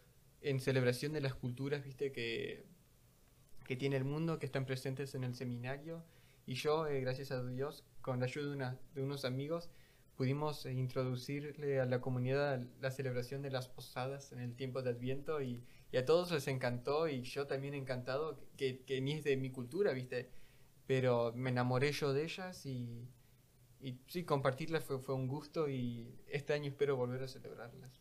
en 0.42 0.60
celebración 0.60 1.14
de 1.14 1.22
las 1.22 1.36
culturas, 1.36 1.84
viste, 1.86 2.12
que, 2.12 2.66
que 3.68 3.76
tiene 3.76 3.96
el 3.96 4.06
mundo, 4.06 4.40
que 4.40 4.48
están 4.48 4.66
presentes 4.66 5.14
en 5.14 5.24
el 5.24 5.36
seminario. 5.36 6.04
Y 6.48 6.56
yo, 6.56 6.88
eh, 6.88 7.00
gracias 7.02 7.30
a 7.30 7.46
Dios, 7.46 7.84
con 8.02 8.20
la 8.20 8.26
ayuda 8.26 8.80
de 8.96 9.04
unos 9.04 9.24
amigos, 9.24 9.70
pudimos 10.20 10.68
eh, 10.68 10.74
introducirle 10.74 11.80
a 11.80 11.86
la 11.86 12.00
comunidad 12.00 12.62
la 12.80 12.92
celebración 12.92 13.42
de 13.42 13.50
las 13.50 13.70
posadas 13.70 14.32
en 14.34 14.40
el 14.40 14.54
tiempo 14.56 14.84
de 14.84 14.92
Adviento 14.92 15.42
y 15.42 15.64
y 15.92 15.98
a 15.98 16.06
todos 16.06 16.32
les 16.32 16.48
encantó 16.48 17.08
y 17.08 17.24
yo 17.24 17.48
también 17.48 17.74
encantado, 17.74 18.40
que, 18.58 18.84
que 18.84 19.02
ni 19.02 19.14
es 19.14 19.24
de 19.24 19.38
mi 19.38 19.50
cultura, 19.50 19.92
¿viste? 19.92 20.30
pero 20.86 21.32
me 21.36 21.52
enamoré 21.52 21.92
yo 21.92 22.14
de 22.14 22.24
ellas 22.24 22.66
y, 22.66 23.08
y 23.80 24.00
sí, 24.08 24.24
compartirlas 24.24 24.84
fue, 24.84 25.00
fue 25.00 25.14
un 25.14 25.28
gusto 25.28 25.70
y 25.70 26.16
este 26.28 26.54
año 26.54 26.70
espero 26.70 26.96
volver 26.96 27.24
a 27.24 27.28
celebrarlas. 27.28 27.92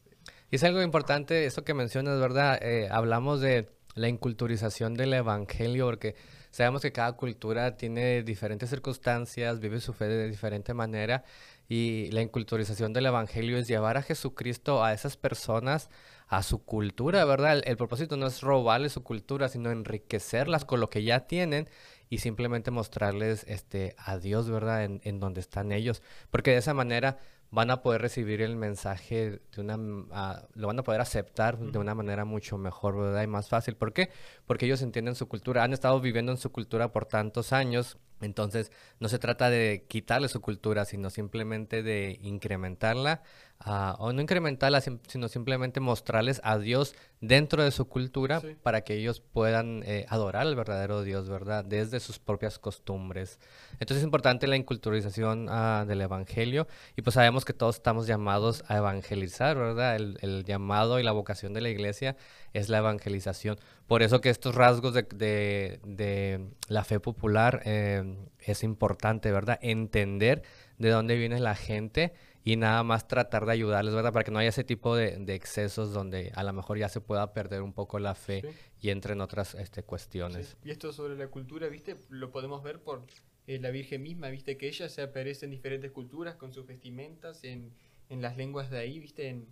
Y 0.51 0.57
es 0.57 0.65
algo 0.65 0.83
importante, 0.83 1.45
eso 1.45 1.65
que 1.65 1.75
mencionas, 1.75 2.19
¿verdad? 2.19 2.59
Eh, 2.63 2.89
hablamos 2.91 3.41
de 3.41 3.69
la 3.95 4.09
inculturización 4.09 4.95
del 4.95 5.13
evangelio, 5.13 5.85
porque 5.87 6.15
sabemos 6.51 6.81
que 6.81 6.93
cada 6.93 7.13
cultura 7.13 7.77
tiene 7.77 8.23
diferentes 8.23 8.71
circunstancias, 8.71 9.61
vive 9.61 9.81
su 9.81 9.93
fe 9.93 10.07
de 10.07 10.29
diferente 10.29 10.73
manera, 10.73 11.25
y 11.69 12.11
la 12.13 12.23
inculturización 12.23 12.93
del 12.93 13.07
evangelio 13.07 13.59
es 13.59 13.69
llevar 13.69 13.97
a 13.97 14.03
Jesucristo 14.03 14.83
a 14.83 14.93
esas 14.93 15.17
personas 15.17 15.91
a 16.27 16.43
su 16.43 16.65
cultura, 16.65 17.25
¿verdad? 17.25 17.63
El, 17.65 17.77
propósito 17.77 18.17
no 18.17 18.27
es 18.27 18.41
robarles 18.43 18.93
su 18.93 19.03
cultura, 19.03 19.49
sino 19.49 19.71
enriquecerlas 19.71 20.65
con 20.65 20.81
lo 20.81 20.91
que 20.91 21.03
ya 21.03 21.27
tienen 21.27 21.69
y 22.11 22.19
simplemente 22.19 22.71
mostrarles 22.71 23.45
este, 23.49 23.95
a 23.99 24.19
Dios, 24.19 24.51
¿verdad? 24.51 24.85
En, 24.85 25.01
en 25.05 25.21
donde 25.21 25.41
están 25.41 25.73
ellos. 25.73 26.03
Porque 26.31 26.51
de 26.51 26.59
esa 26.59 26.75
manera 26.75 27.19
van 27.51 27.71
a 27.71 27.83
poder 27.83 28.03
recibir 28.03 28.43
el 28.43 28.57
mensaje 28.57 29.41
de 29.55 29.61
una, 29.61 29.79
ah, 30.13 30.43
lo 30.55 30.67
van 30.67 30.79
a 30.79 30.83
poder 30.83 31.01
aceptar 31.01 31.59
de 31.59 31.79
una 31.79 31.95
manera 31.95 32.25
mucho 32.25 32.59
mejor, 32.59 32.97
¿verdad? 32.97 33.23
Y 33.23 33.27
más 33.27 33.49
fácil. 33.49 33.77
¿Por 33.77 33.93
qué? 33.93 34.11
Porque 34.47 34.67
ellos 34.67 34.83
entienden 34.83 35.15
su 35.15 35.29
cultura, 35.29 35.65
han 35.65 35.73
estado 35.73 36.01
viviendo 36.01 36.33
en 36.33 36.39
su 36.39 36.51
cultura 36.53 36.93
por 36.93 37.07
tantos 37.07 37.53
años, 37.53 37.97
entonces 38.21 38.73
no 39.01 39.09
se 39.09 39.19
trata 39.19 39.51
de 39.51 39.85
quitarle 39.89 40.29
su 40.29 40.41
cultura, 40.41 40.85
sino 40.85 41.11
simplemente 41.11 41.83
de 41.83 42.19
incrementarla 42.23 43.23
Ah, 43.61 43.97
o 43.99 44.13
no 44.13 44.23
incrementarla, 44.23 44.81
sino 44.81 45.27
simplemente 45.27 45.81
mostrarles 45.81 46.41
a 46.45 46.59
Dios 46.59 46.95
dentro 47.21 47.65
de 47.65 47.73
su 47.73 47.89
cultura 47.89 48.41
para 48.63 48.83
que 48.83 48.95
ellos 48.95 49.21
puedan 49.21 49.83
eh, 49.85 50.07
adorar 50.09 50.47
al 50.47 50.55
verdadero 50.55 51.03
Dios, 51.03 51.29
¿verdad? 51.29 51.65
Desde 51.65 51.99
sus 51.99 52.21
propias 52.21 52.61
costumbres. 52.61 53.41
Entonces 53.73 53.99
es 53.99 54.05
importante 54.05 54.47
la 54.47 54.55
inculturización 54.55 55.49
ah, 55.51 55.85
del 55.89 56.03
Evangelio 56.03 56.69
y 56.95 57.03
pues 57.03 57.15
sabemos 57.15 57.45
que 57.45 57.53
todos 57.53 57.77
estamos 57.77 58.07
llamados 58.07 58.63
a 58.69 58.77
evangelizar, 58.77 59.57
¿verdad? 59.57 59.97
El, 59.97 60.45
llamado 60.45 61.01
y 61.01 61.03
la 61.03 61.11
vocación 61.11 61.53
de 61.53 61.61
la 61.61 61.69
iglesia 61.69 62.17
es 62.53 62.69
la 62.69 62.79
evangelización. 62.79 63.57
Por 63.87 64.03
eso 64.03 64.21
que 64.21 64.31
estos 64.31 64.55
rasgos 64.55 64.95
de, 64.95 66.49
la 66.69 66.85
fe 66.85 67.01
popular 67.01 67.63
eh, 67.65 68.17
es 68.41 68.63
importante, 68.63 69.33
¿verdad? 69.33 69.59
Entender 69.63 70.43
de 70.79 70.91
dónde 70.91 71.17
viene 71.17 71.41
la 71.41 71.55
gente 71.55 72.13
y 72.45 72.57
nada 72.57 72.83
más 72.83 73.09
tratar 73.09 73.47
de 73.47 73.53
ayudarles, 73.53 73.95
¿verdad? 73.95 74.13
Para 74.13 74.25
que 74.25 74.31
no 74.31 74.39
haya 74.39 74.49
ese 74.49 74.65
tipo 74.65 74.97
de, 74.97 75.23
excesos 75.35 75.93
donde 75.93 76.33
a 76.35 76.43
lo 76.43 76.53
mejor 76.53 76.79
ya 76.79 76.89
se 76.89 77.01
pueda 77.01 77.33
perder 77.33 77.63
un 77.63 77.73
poco 77.73 77.99
la 77.99 78.15
fe 78.15 78.43
y 78.81 78.91
entre 78.91 79.13
en 79.13 79.21
otras 79.21 79.55
este, 79.55 79.83
cuestiones. 79.83 80.57
Y 80.65 80.71
esto 80.71 80.93
sobre 80.93 81.17
la 81.17 81.29
cultura, 81.29 81.69
¿viste? 81.69 81.97
Lo 82.09 82.31
podemos 82.31 82.63
ver 82.63 82.81
por 82.81 83.05
eh, 83.47 83.59
la 83.59 83.71
Virgen 83.71 84.03
misma, 84.03 84.29
¿viste? 84.29 84.57
Que 84.57 84.69
ella 84.69 84.89
se 84.89 85.03
aparece 85.03 85.45
en 85.45 85.51
diferentes 85.51 85.91
culturas 85.91 86.37
con 86.37 86.53
sus 86.53 86.67
vestimentas, 86.67 87.45
en, 87.45 87.73
en 88.09 88.23
las 88.23 88.37
lenguas 88.37 88.71
de 88.71 88.79
ahí, 88.79 88.99
¿viste? 88.99 89.29
En, 89.29 89.47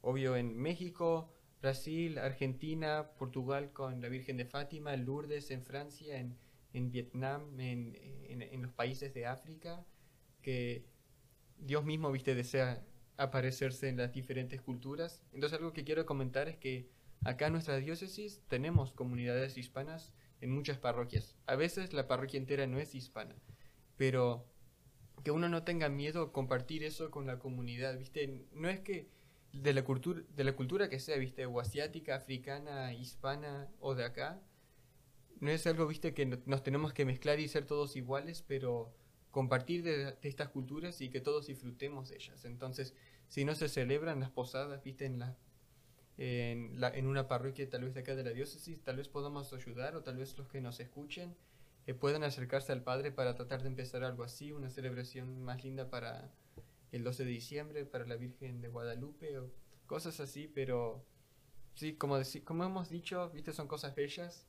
obvio 0.00 0.36
en 0.36 0.56
México, 0.56 1.30
Brasil, 1.60 2.18
Argentina, 2.18 3.10
Portugal 3.18 3.72
con 3.72 4.00
la 4.00 4.08
Virgen 4.08 4.36
de 4.36 4.46
Fátima, 4.46 4.96
Lourdes 4.96 5.50
en 5.50 5.62
Francia, 5.62 6.18
en, 6.18 6.90
Vietnam, 6.90 7.58
en, 7.60 7.96
en, 8.28 8.42
en 8.42 8.62
los 8.62 8.72
países 8.72 9.12
de 9.12 9.26
África, 9.26 9.84
que 10.42 10.84
Dios 11.58 11.84
mismo, 11.84 12.10
viste, 12.10 12.34
desea 12.34 12.82
aparecerse 13.16 13.88
en 13.88 13.98
las 13.98 14.12
diferentes 14.12 14.60
culturas. 14.62 15.22
Entonces 15.32 15.58
algo 15.58 15.72
que 15.72 15.84
quiero 15.84 16.06
comentar 16.06 16.48
es 16.48 16.56
que 16.56 16.88
acá 17.24 17.46
en 17.46 17.52
nuestra 17.52 17.76
diócesis 17.76 18.42
tenemos 18.48 18.92
comunidades 18.92 19.58
hispanas 19.58 20.14
en 20.40 20.50
muchas 20.50 20.78
parroquias. 20.78 21.36
A 21.46 21.54
veces 21.54 21.92
la 21.92 22.08
parroquia 22.08 22.38
entera 22.38 22.66
no 22.66 22.78
es 22.78 22.94
hispana, 22.94 23.36
pero 23.96 24.46
que 25.22 25.30
uno 25.30 25.48
no 25.48 25.64
tenga 25.64 25.90
miedo 25.90 26.22
a 26.22 26.32
compartir 26.32 26.82
eso 26.82 27.10
con 27.10 27.26
la 27.26 27.38
comunidad, 27.38 27.98
¿viste? 27.98 28.46
No 28.52 28.68
es 28.70 28.80
que 28.80 29.10
de 29.52 29.72
la 29.72 29.82
cultura 29.82 30.22
de 30.36 30.44
la 30.44 30.52
cultura 30.54 30.88
que 30.88 31.00
sea, 31.00 31.16
¿viste? 31.16 31.46
o 31.46 31.60
asiática, 31.60 32.14
africana, 32.14 32.92
hispana 32.92 33.68
o 33.80 33.94
de 33.94 34.04
acá, 34.04 34.40
no 35.40 35.50
es 35.50 35.66
algo, 35.66 35.86
¿viste? 35.86 36.14
que 36.14 36.26
nos 36.26 36.62
tenemos 36.62 36.92
que 36.92 37.04
mezclar 37.04 37.40
y 37.40 37.48
ser 37.48 37.66
todos 37.66 37.96
iguales, 37.96 38.44
pero 38.46 38.94
compartir 39.30 39.82
de, 39.82 40.16
estas 40.22 40.48
culturas 40.48 41.00
y 41.00 41.08
que 41.08 41.20
todos 41.20 41.46
disfrutemos 41.46 42.10
de 42.10 42.16
ellas. 42.16 42.44
Entonces, 42.44 42.94
si 43.28 43.44
no 43.44 43.54
se 43.54 43.68
celebran 43.68 44.20
las 44.20 44.30
posadas, 44.30 44.82
viste, 44.82 45.06
en 45.06 45.18
la, 45.18 45.36
en, 46.18 47.06
una 47.06 47.28
parroquia 47.28 47.68
tal 47.68 47.84
vez 47.84 47.94
de 47.94 48.00
acá 48.00 48.14
de 48.14 48.24
la 48.24 48.30
diócesis, 48.30 48.82
tal 48.82 48.96
vez 48.96 49.08
podamos 49.08 49.52
ayudar 49.52 49.96
o 49.96 50.02
tal 50.02 50.16
vez 50.16 50.36
los 50.36 50.48
que 50.48 50.60
nos 50.60 50.80
escuchen 50.80 51.36
eh, 51.86 51.94
puedan 51.94 52.24
acercarse 52.24 52.72
al 52.72 52.82
Padre 52.82 53.10
para 53.10 53.34
tratar 53.34 53.62
de 53.62 53.68
empezar 53.68 54.04
algo 54.04 54.24
así, 54.24 54.52
una 54.52 54.68
celebración 54.68 55.42
más 55.42 55.64
linda 55.64 55.88
para 55.88 56.30
el 56.92 57.04
12 57.04 57.24
de 57.24 57.30
diciembre, 57.30 57.84
para 57.84 58.06
la 58.06 58.16
Virgen 58.16 58.60
de 58.60 58.68
Guadalupe 58.68 59.38
o 59.38 59.50
cosas 59.86 60.20
así, 60.20 60.48
pero 60.48 61.04
sí, 61.74 61.94
como, 61.94 62.18
como 62.44 62.64
hemos 62.64 62.90
dicho, 62.90 63.30
viste, 63.30 63.52
son 63.52 63.68
cosas 63.68 63.94
bellas 63.94 64.46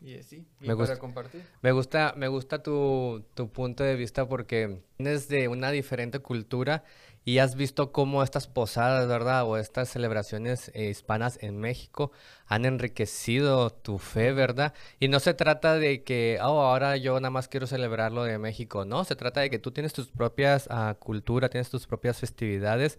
y 0.00 0.18
así, 0.18 0.46
me 0.60 0.74
gusta, 0.74 0.98
compartir. 0.98 1.42
Me 1.62 1.72
gusta, 1.72 2.14
me 2.16 2.28
gusta 2.28 2.62
tu, 2.62 3.24
tu, 3.34 3.50
punto 3.50 3.84
de 3.84 3.96
vista 3.96 4.28
porque 4.28 4.82
vienes 4.98 5.28
de 5.28 5.48
una 5.48 5.70
diferente 5.70 6.18
cultura 6.18 6.84
y 7.24 7.38
has 7.38 7.54
visto 7.56 7.90
cómo 7.92 8.22
estas 8.22 8.46
posadas, 8.46 9.08
¿verdad? 9.08 9.44
O 9.44 9.56
estas 9.56 9.88
celebraciones 9.88 10.70
eh, 10.74 10.90
hispanas 10.90 11.38
en 11.42 11.58
México 11.58 12.12
han 12.46 12.66
enriquecido 12.66 13.70
tu 13.70 13.98
fe, 13.98 14.32
¿verdad? 14.32 14.74
Y 15.00 15.08
no 15.08 15.20
se 15.20 15.32
trata 15.32 15.74
de 15.76 16.02
que, 16.02 16.38
oh, 16.42 16.60
ahora 16.60 16.96
yo 16.96 17.18
nada 17.20 17.30
más 17.30 17.48
quiero 17.48 17.66
celebrar 17.66 18.12
lo 18.12 18.24
de 18.24 18.38
México, 18.38 18.84
no, 18.84 19.04
se 19.04 19.16
trata 19.16 19.40
de 19.40 19.50
que 19.50 19.58
tú 19.58 19.70
tienes 19.70 19.94
tus 19.94 20.08
propias 20.08 20.68
uh, 20.68 20.94
culturas, 20.98 21.50
tienes 21.50 21.70
tus 21.70 21.86
propias 21.86 22.18
festividades, 22.18 22.98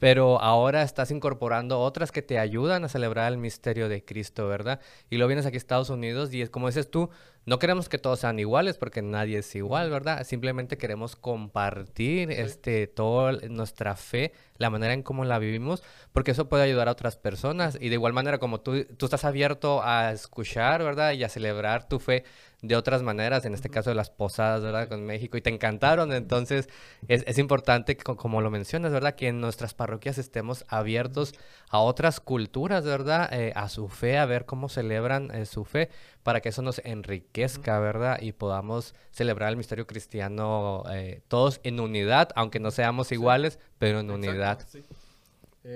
pero 0.00 0.40
ahora 0.40 0.82
estás 0.82 1.10
incorporando 1.12 1.78
otras 1.78 2.10
que 2.10 2.22
te 2.22 2.38
ayudan 2.38 2.84
a 2.84 2.88
celebrar 2.88 3.30
el 3.30 3.38
misterio 3.38 3.88
de 3.88 4.02
Cristo, 4.02 4.48
¿verdad? 4.48 4.80
Y 5.10 5.18
lo 5.18 5.26
vienes 5.28 5.44
aquí 5.46 5.56
a 5.56 5.58
Estados 5.58 5.90
Unidos 5.90 6.32
y 6.32 6.40
es 6.40 6.48
como 6.48 6.68
dices 6.68 6.90
tú, 6.90 7.10
no 7.44 7.58
queremos 7.58 7.88
que 7.88 7.98
todos 7.98 8.20
sean 8.20 8.38
iguales 8.38 8.78
porque 8.78 9.02
nadie 9.02 9.38
es 9.38 9.54
igual, 9.54 9.90
¿verdad? 9.90 10.24
Simplemente 10.24 10.78
queremos 10.78 11.16
compartir 11.16 12.30
este 12.30 12.86
toda 12.86 13.32
nuestra 13.50 13.94
fe, 13.94 14.32
la 14.56 14.70
manera 14.70 14.94
en 14.94 15.02
cómo 15.02 15.24
la 15.26 15.38
vivimos, 15.38 15.82
porque 16.12 16.30
eso 16.30 16.48
puede 16.48 16.64
ayudar 16.64 16.88
a 16.88 16.92
otras 16.92 17.16
personas 17.16 17.76
y 17.78 17.90
de 17.90 17.94
igual 17.94 18.14
manera 18.14 18.38
como 18.38 18.60
tú 18.60 18.84
tú 18.96 19.04
estás 19.04 19.24
abierto 19.26 19.82
a 19.82 20.12
escuchar, 20.12 20.82
¿verdad? 20.82 21.12
Y 21.12 21.24
a 21.24 21.28
celebrar 21.28 21.88
tu 21.88 21.98
fe 21.98 22.24
de 22.62 22.76
otras 22.76 23.02
maneras, 23.02 23.44
en 23.44 23.54
este 23.54 23.70
caso 23.70 23.90
de 23.90 23.96
las 23.96 24.10
posadas, 24.10 24.62
¿verdad? 24.62 24.88
Con 24.88 25.04
México, 25.06 25.36
y 25.36 25.40
te 25.40 25.50
encantaron. 25.50 26.12
Entonces, 26.12 26.68
es, 27.08 27.24
es 27.26 27.38
importante, 27.38 27.96
que, 27.96 28.02
como 28.02 28.40
lo 28.42 28.50
mencionas, 28.50 28.92
¿verdad? 28.92 29.14
Que 29.14 29.28
en 29.28 29.40
nuestras 29.40 29.72
parroquias 29.72 30.18
estemos 30.18 30.64
abiertos 30.68 31.34
a 31.68 31.78
otras 31.78 32.20
culturas, 32.20 32.84
¿verdad? 32.84 33.32
Eh, 33.32 33.52
a 33.56 33.68
su 33.68 33.88
fe, 33.88 34.18
a 34.18 34.26
ver 34.26 34.44
cómo 34.44 34.68
celebran 34.68 35.34
eh, 35.34 35.46
su 35.46 35.64
fe, 35.64 35.88
para 36.22 36.40
que 36.40 36.50
eso 36.50 36.60
nos 36.60 36.80
enriquezca, 36.84 37.78
¿verdad? 37.80 38.20
Y 38.20 38.32
podamos 38.32 38.94
celebrar 39.10 39.50
el 39.50 39.56
misterio 39.56 39.86
cristiano 39.86 40.84
eh, 40.92 41.22
todos 41.28 41.60
en 41.62 41.80
unidad, 41.80 42.30
aunque 42.34 42.60
no 42.60 42.70
seamos 42.70 43.10
iguales, 43.12 43.58
pero 43.78 44.00
en 44.00 44.10
unidad. 44.10 44.66
Sí. 44.68 44.82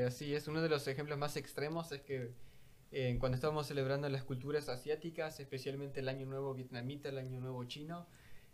así 0.06 0.34
es, 0.34 0.48
uno 0.48 0.60
de 0.60 0.68
los 0.68 0.86
ejemplos 0.86 1.18
más 1.18 1.36
extremos 1.36 1.92
es 1.92 2.02
que 2.02 2.32
cuando 3.18 3.34
estábamos 3.34 3.66
celebrando 3.66 4.08
las 4.08 4.22
culturas 4.22 4.68
asiáticas, 4.68 5.40
especialmente 5.40 6.00
el 6.00 6.08
Año 6.08 6.26
Nuevo 6.26 6.54
vietnamita, 6.54 7.08
el 7.08 7.18
Año 7.18 7.40
Nuevo 7.40 7.64
chino, 7.64 8.06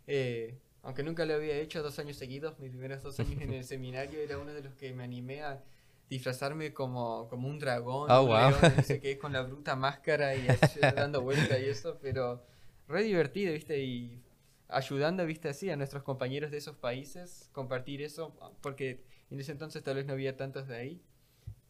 eh, 0.07 0.57
aunque 0.81 1.03
nunca 1.03 1.25
lo 1.25 1.35
había 1.35 1.55
hecho 1.57 1.83
dos 1.83 1.99
años 1.99 2.17
seguidos, 2.17 2.57
mis 2.59 2.71
primeros 2.71 3.03
dos 3.03 3.19
años 3.19 3.39
en 3.39 3.53
el 3.53 3.63
seminario, 3.65 4.19
era 4.19 4.39
uno 4.39 4.51
de 4.53 4.63
los 4.63 4.73
que 4.73 4.93
me 4.93 5.03
animé 5.03 5.43
a 5.43 5.63
disfrazarme 6.09 6.73
como, 6.73 7.29
como 7.29 7.47
un 7.47 7.59
dragón, 7.59 8.09
oh, 8.09 8.25
wow. 8.25 8.51
no 8.75 8.83
sé 8.83 8.99
qué, 9.01 9.17
con 9.17 9.31
la 9.31 9.43
bruta 9.43 9.75
máscara 9.75 10.35
y 10.35 10.47
dando 10.95 11.21
vuelta 11.21 11.59
y 11.59 11.65
eso, 11.65 11.99
pero 12.01 12.43
re 12.87 13.03
divertido, 13.03 13.53
¿viste? 13.53 13.79
Y 13.83 14.23
ayudando, 14.67 15.25
¿viste? 15.25 15.49
Así 15.49 15.69
a 15.69 15.75
nuestros 15.75 16.03
compañeros 16.03 16.51
de 16.51 16.57
esos 16.57 16.75
países, 16.75 17.49
compartir 17.53 18.01
eso, 18.01 18.35
porque 18.61 19.03
en 19.29 19.39
ese 19.39 19.51
entonces 19.51 19.83
tal 19.83 19.95
vez 19.95 20.05
no 20.05 20.13
había 20.13 20.35
tantos 20.35 20.67
de 20.67 20.75
ahí. 20.75 21.01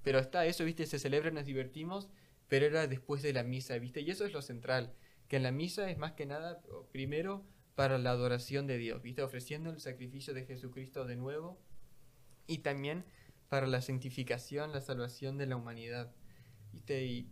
Pero 0.04 0.18
está 0.18 0.46
eso, 0.46 0.64
¿viste? 0.66 0.86
Se 0.88 0.98
celebra, 0.98 1.30
nos 1.30 1.46
divertimos 1.46 2.10
pero 2.52 2.66
era 2.66 2.86
después 2.86 3.22
de 3.22 3.32
la 3.32 3.44
misa, 3.44 3.78
¿viste? 3.78 4.02
Y 4.02 4.12
eso 4.12 4.26
es 4.26 4.34
lo 4.34 4.42
central, 4.42 4.94
que 5.30 5.38
en 5.38 5.44
la 5.44 5.54
misa 5.54 5.90
es 5.90 5.98
más 5.98 6.12
que 6.12 6.26
nada, 6.26 6.62
primero, 6.92 7.48
para 7.76 7.98
la 7.98 8.10
adoración 8.10 8.68
de 8.68 8.78
Dios, 8.78 9.02
¿viste? 9.02 9.22
Ofreciendo 9.22 9.70
el 9.70 9.80
sacrificio 9.80 10.34
de 10.34 10.44
Jesucristo 10.44 11.06
de 11.06 11.16
nuevo 11.16 11.62
y 12.48 12.58
también 12.58 13.06
para 13.48 13.68
la 13.68 13.80
santificación, 13.80 14.74
la 14.74 14.82
salvación 14.82 15.38
de 15.38 15.46
la 15.46 15.56
humanidad, 15.56 16.14
¿viste? 16.74 17.06
Y 17.06 17.32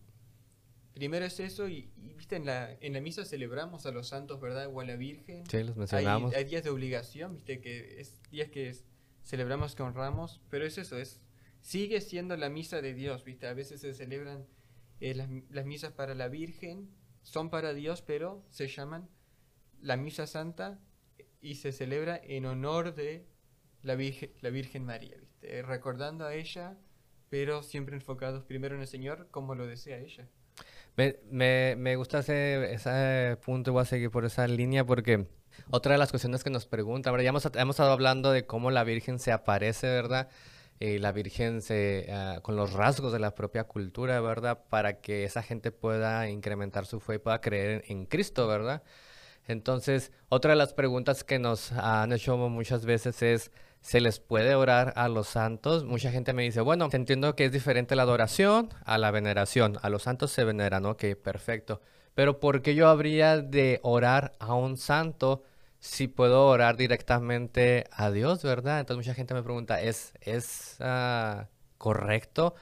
primero 0.94 1.26
es 1.26 1.42
eso 1.42 1.68
y, 1.68 1.92
¿viste? 1.98 2.38
En 2.38 2.46
la, 2.46 2.72
en 2.80 2.94
la 2.94 3.02
misa 3.02 3.26
celebramos 3.26 3.86
a 3.86 3.92
los 3.92 4.08
santos, 4.08 4.40
¿verdad? 4.40 4.70
O 4.74 4.80
a 4.80 4.86
la 4.86 4.96
Virgen. 4.96 5.46
Sí, 5.48 5.62
los 5.64 5.76
mencionamos. 5.76 6.34
Hay, 6.34 6.46
días 6.46 6.64
de 6.64 6.70
obligación, 6.70 7.34
¿viste? 7.34 7.60
Que 7.60 8.00
es 8.00 8.22
días 8.32 8.48
que 8.48 8.74
celebramos 9.26 9.76
que 9.76 9.84
honramos, 9.84 10.40
pero 10.50 10.66
es 10.66 10.78
eso, 10.78 10.98
es 10.98 11.20
sigue 11.60 12.00
siendo 12.00 12.38
la 12.38 12.48
misa 12.48 12.82
de 12.82 12.94
Dios, 12.94 13.26
¿viste? 13.26 13.48
A 13.48 13.54
veces 13.54 13.82
se 13.82 13.94
celebran 13.94 14.48
eh, 15.00 15.14
las, 15.16 15.66
misas 15.66 15.94
para 15.94 16.16
la 16.16 16.28
Virgen 16.28 16.90
son 17.22 17.50
para 17.50 17.74
Dios, 17.74 18.02
pero 18.02 18.46
se 18.50 18.68
llaman 18.68 19.10
la 19.82 19.98
misa 19.98 20.28
santa 20.28 20.80
y 21.42 21.56
se 21.56 21.72
celebra 21.72 22.20
en 22.24 22.46
honor 22.46 22.96
de 22.96 23.26
la 23.82 23.96
Virgen, 23.96 24.32
la 24.42 24.50
Virgen 24.50 24.86
María, 24.86 25.16
¿viste? 25.18 25.62
recordando 25.62 26.26
a 26.26 26.34
ella, 26.34 26.78
pero 27.30 27.64
siempre 27.64 27.96
enfocados 27.96 28.44
primero 28.44 28.76
en 28.76 28.82
el 28.82 28.88
Señor 28.88 29.30
como 29.32 29.56
lo 29.56 29.68
desea 29.68 30.00
ella. 30.00 30.28
Me, 30.98 31.18
me, 31.32 31.76
me 31.78 31.96
gusta 31.96 32.20
ese, 32.20 32.74
ese 32.74 33.38
punto, 33.46 33.72
voy 33.72 33.84
a 33.84 33.86
seguir 33.86 34.12
por 34.12 34.26
esa 34.26 34.48
línea 34.48 34.86
porque 34.86 35.28
otra 35.72 35.94
de 35.94 35.98
las 35.98 36.12
cuestiones 36.12 36.44
que 36.44 36.50
nos 36.50 36.66
preguntan, 36.66 37.18
ya 37.20 37.30
hemos, 37.30 37.46
hemos 37.56 37.76
estado 37.76 37.92
hablando 37.92 38.32
de 38.32 38.46
cómo 38.46 38.72
la 38.72 38.84
Virgen 38.84 39.20
se 39.20 39.32
aparece, 39.32 39.88
¿verdad? 39.88 40.30
Y 40.80 40.98
la 41.00 41.12
Virgen 41.12 41.62
se, 41.62 42.08
ah, 42.12 42.40
con 42.42 42.56
los 42.56 42.74
rasgos 42.74 43.12
de 43.12 43.20
la 43.20 43.36
propia 43.36 43.66
cultura, 43.66 44.22
¿verdad? 44.22 44.64
Para 44.70 45.02
que 45.02 45.26
esa 45.26 45.44
gente 45.44 45.72
pueda 45.72 46.30
incrementar 46.30 46.86
su 46.86 47.00
fe 47.00 47.16
y 47.16 47.18
pueda 47.20 47.42
creer 47.42 47.84
en, 47.88 48.00
en 48.00 48.06
Cristo, 48.06 48.48
¿verdad? 48.48 48.84
Entonces, 49.48 50.12
otra 50.30 50.52
de 50.52 50.58
las 50.58 50.74
preguntas 50.74 51.24
que 51.24 51.40
nos 51.40 51.72
han 51.72 52.14
hecho 52.14 52.38
muchas 52.38 52.86
veces 52.86 53.22
es, 53.24 53.52
¿se 53.82 54.00
les 54.00 54.20
puede 54.20 54.56
orar 54.56 54.94
a 54.96 55.10
los 55.10 55.28
santos? 55.28 55.86
Mucha 55.86 56.12
gente 56.12 56.34
me 56.34 56.44
dice, 56.44 56.62
bueno, 56.62 56.88
entiendo 56.92 57.36
que 57.36 57.46
es 57.46 57.52
diferente 57.52 57.96
la 57.96 58.04
adoración 58.04 58.70
a 58.86 58.98
la 58.98 59.12
veneración. 59.12 59.78
A 59.82 59.90
los 59.90 60.04
santos 60.04 60.32
se 60.32 60.44
veneran, 60.44 60.86
ok, 60.86 61.04
perfecto. 61.22 61.82
Pero 62.14 62.40
¿por 62.40 62.62
qué 62.62 62.76
yo 62.76 62.88
habría 62.90 63.38
de 63.42 63.80
orar 63.82 64.34
a 64.40 64.54
un 64.54 64.78
santo 64.78 65.44
si 65.80 66.08
puedo 66.08 66.48
orar 66.48 66.76
directamente 66.76 67.86
a 67.92 68.12
Dios, 68.12 68.44
verdad? 68.44 68.82
Entonces 68.82 69.08
mucha 69.08 69.16
gente 69.16 69.34
me 69.34 69.44
pregunta, 69.44 69.82
¿es, 69.82 70.14
ah, 70.80 71.48
correcto 71.78 72.56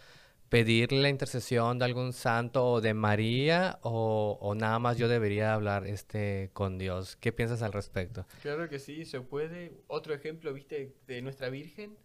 pedir 0.49 0.93
la 0.93 1.09
intercesión 1.09 1.77
de 1.77 1.85
algún 1.85 2.13
santo 2.13 2.65
o 2.65 2.79
de 2.79 2.93
María 2.93 3.79
o, 3.81 4.37
o, 4.39 4.55
nada 4.55 4.79
más 4.79 4.97
yo 4.97 5.09
debería 5.09 5.53
hablar 5.53 5.87
este, 5.87 6.51
con 6.53 6.77
Dios? 6.77 7.17
¿Qué 7.17 7.33
piensas 7.33 7.63
al 7.63 7.73
respecto? 7.73 8.25
Claro 8.41 8.69
que 8.69 8.79
sí, 8.79 9.03
se 9.03 9.19
puede. 9.19 9.81
Otro 9.87 10.13
ejemplo, 10.13 10.53
viste, 10.53 10.95
de 11.07 11.21
nuestra 11.21 11.49
Virgen 11.49 11.97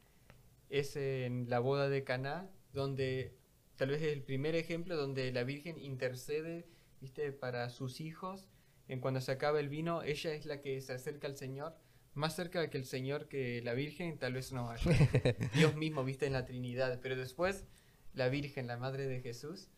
es 0.70 0.96
en 0.96 1.48
la 1.50 1.60
boda 1.60 1.88
de 1.90 2.02
Caná, 2.02 2.50
donde 2.72 3.36
tal 3.76 3.90
vez 3.90 4.02
es 4.02 4.12
el 4.12 4.22
primer 4.22 4.54
ejemplo 4.54 4.96
donde 4.96 5.30
la 5.30 5.44
Virgen 5.44 5.78
intercede, 5.78 6.66
viste, 7.00 7.32
para 7.32 7.68
sus 7.68 8.00
hijos 8.00 8.48
en 8.92 9.00
cuando 9.00 9.22
se 9.22 9.32
acaba 9.32 9.58
el 9.58 9.70
vino, 9.70 10.02
ella 10.02 10.34
es 10.34 10.44
la 10.44 10.60
que 10.60 10.78
se 10.82 10.92
acerca 10.92 11.26
al 11.26 11.34
Señor, 11.34 11.74
más 12.12 12.36
cerca 12.36 12.68
que 12.68 12.76
el 12.76 12.84
Señor 12.84 13.26
que 13.26 13.62
la 13.62 13.72
Virgen, 13.72 14.18
tal 14.18 14.34
vez 14.34 14.52
no 14.52 14.68
haya. 14.68 14.84
Dios 15.54 15.74
mismo, 15.76 16.04
viste, 16.04 16.26
en 16.26 16.34
la 16.34 16.44
Trinidad. 16.44 17.00
Pero 17.02 17.16
después, 17.16 17.64
la 18.12 18.28
Virgen, 18.28 18.66
la 18.66 18.76
Madre 18.76 19.06
de 19.06 19.22
Jesús, 19.22 19.70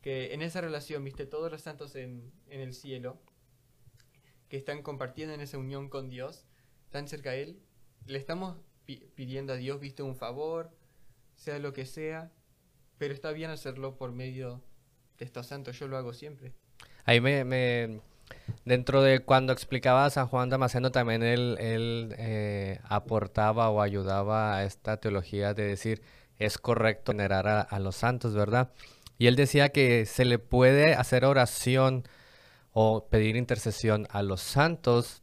que 0.00 0.32
en 0.32 0.42
esa 0.42 0.60
relación, 0.60 1.02
viste, 1.02 1.26
todos 1.26 1.50
los 1.50 1.62
santos 1.62 1.96
en, 1.96 2.30
en 2.50 2.60
el 2.60 2.72
cielo, 2.72 3.20
que 4.48 4.58
están 4.58 4.82
compartiendo 4.82 5.34
en 5.34 5.40
esa 5.40 5.58
unión 5.58 5.88
con 5.88 6.08
Dios, 6.08 6.46
tan 6.90 7.08
cerca 7.08 7.30
a 7.30 7.34
Él, 7.34 7.60
le 8.06 8.16
estamos 8.16 8.58
pidiendo 9.16 9.54
a 9.54 9.56
Dios, 9.56 9.80
viste, 9.80 10.04
un 10.04 10.14
favor, 10.14 10.70
sea 11.34 11.58
lo 11.58 11.72
que 11.72 11.84
sea, 11.84 12.30
pero 12.96 13.12
está 13.12 13.32
bien 13.32 13.50
hacerlo 13.50 13.96
por 13.96 14.12
medio 14.12 14.62
de 15.18 15.24
estos 15.24 15.48
santos, 15.48 15.80
yo 15.80 15.88
lo 15.88 15.96
hago 15.96 16.12
siempre. 16.12 16.52
Ahí 17.04 17.20
me, 17.20 17.42
me 17.44 18.00
Dentro 18.64 19.02
de 19.02 19.20
cuando 19.20 19.52
explicaba 19.52 20.04
a 20.04 20.10
San 20.10 20.28
Juan 20.28 20.48
Damasceno, 20.48 20.92
también 20.92 21.22
él, 21.22 21.56
eh, 22.18 22.78
aportaba 22.84 23.70
o 23.70 23.80
ayudaba 23.80 24.56
a 24.56 24.64
esta 24.64 24.98
teología 24.98 25.54
de 25.54 25.64
decir, 25.64 26.02
es 26.38 26.58
correcto 26.58 27.12
venerar 27.12 27.66
a, 27.68 27.78
los 27.78 27.96
santos, 27.96 28.34
¿verdad? 28.34 28.70
Y 29.18 29.26
él 29.26 29.36
decía 29.36 29.70
que 29.70 30.06
se 30.06 30.24
le 30.24 30.38
puede 30.38 30.94
hacer 30.94 31.24
oración 31.24 32.04
o 32.72 33.06
pedir 33.08 33.36
intercesión 33.36 34.06
a 34.10 34.22
los 34.22 34.40
santos 34.40 35.22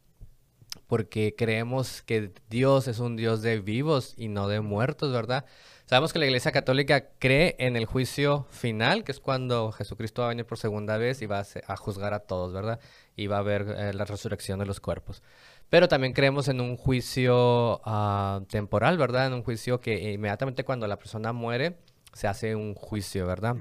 porque 0.86 1.34
creemos 1.36 2.02
que 2.02 2.32
Dios 2.48 2.88
es 2.88 2.98
un 2.98 3.16
Dios 3.16 3.42
de 3.42 3.60
vivos 3.60 4.14
y 4.16 4.28
no 4.28 4.48
de 4.48 4.60
muertos, 4.60 5.12
¿verdad? 5.12 5.44
Sabemos 5.90 6.12
que 6.12 6.20
la 6.20 6.26
Iglesia 6.26 6.52
Católica 6.52 7.10
cree 7.18 7.56
en 7.58 7.76
el 7.76 7.84
juicio 7.84 8.46
final, 8.50 9.02
que 9.02 9.10
es 9.10 9.18
cuando 9.18 9.72
Jesucristo 9.72 10.22
va 10.22 10.26
a 10.26 10.28
venir 10.28 10.46
por 10.46 10.56
segunda 10.56 10.96
vez 10.98 11.20
y 11.20 11.26
va 11.26 11.44
a, 11.66 11.76
juzgar 11.76 12.14
a 12.14 12.20
todos, 12.20 12.52
¿verdad? 12.52 12.78
Y 13.16 13.26
va 13.26 13.36
a 13.36 13.40
haber 13.40 13.74
eh, 13.76 13.92
la 13.92 14.04
resurrección 14.04 14.58
de 14.58 14.66
los 14.66 14.80
cuerpos. 14.80 15.22
Pero 15.68 15.88
también 15.88 16.12
creemos 16.12 16.48
en 16.48 16.60
un 16.60 16.76
juicio 16.76 17.80
uh, 17.84 18.44
temporal, 18.48 18.98
¿verdad? 18.98 19.26
En 19.26 19.34
un 19.34 19.42
juicio 19.42 19.80
que 19.80 20.12
inmediatamente 20.12 20.64
cuando 20.64 20.86
la 20.86 20.98
persona 20.98 21.32
muere 21.32 21.78
se 22.12 22.26
hace 22.26 22.56
un 22.56 22.74
juicio, 22.74 23.26
¿verdad? 23.26 23.56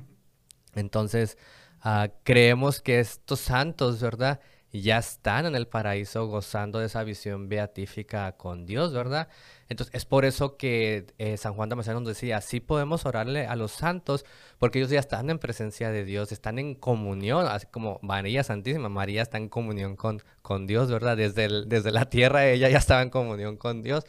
Entonces, 0.76 1.38
uh, 1.86 2.10
creemos 2.24 2.82
que 2.82 3.00
estos 3.00 3.40
santos, 3.40 4.02
¿verdad? 4.02 4.40
ya 4.72 5.00
están 5.00 5.46
en 5.46 5.56
el 5.56 5.68
paraíso 5.68 6.28
gozando 6.28 6.80
de 6.80 6.86
esa 6.86 7.04
visión 7.04 7.50
beatífica 7.50 8.34
con 8.38 8.66
Dios, 8.66 8.94
¿verdad? 8.94 9.28
Entonces, 9.70 9.94
es 9.94 10.06
por 10.06 10.26
eso 10.26 10.58
que 10.58 11.06
eh, 11.20 11.38
San 11.38 11.54
Juan 11.54 11.70
Damasceno 11.70 12.00
nos 12.00 12.10
decía, 12.10 12.42
sí 12.42 12.60
podemos 12.60 13.06
orarle 13.06 13.46
a 13.46 13.56
los 13.56 13.72
santos, 13.72 14.26
porque 14.58 14.80
ellos 14.80 14.90
ya 14.90 15.00
están 15.00 15.30
en 15.30 15.38
presencia 15.38 15.92
de 15.92 16.04
Dios, 16.06 16.32
están 16.32 16.58
en 16.58 16.74
comunión, 16.74 17.46
así 17.48 17.68
como 17.68 18.00
María 18.02 18.44
Santísima, 18.44 18.90
María 18.90 19.22
está 19.22 19.38
en 19.38 19.48
comunión 19.48 19.96
con, 19.96 20.24
con 20.42 20.66
Dios, 20.66 20.92
¿verdad? 20.92 21.16
Desde, 21.18 21.66
desde 21.68 21.92
la 21.92 22.10
tierra 22.10 22.48
ella 22.48 22.68
ya 22.70 22.80
estaba 22.80 23.04
en 23.04 23.12
comunión 23.12 23.58
con 23.58 23.84
Dios. 23.84 24.06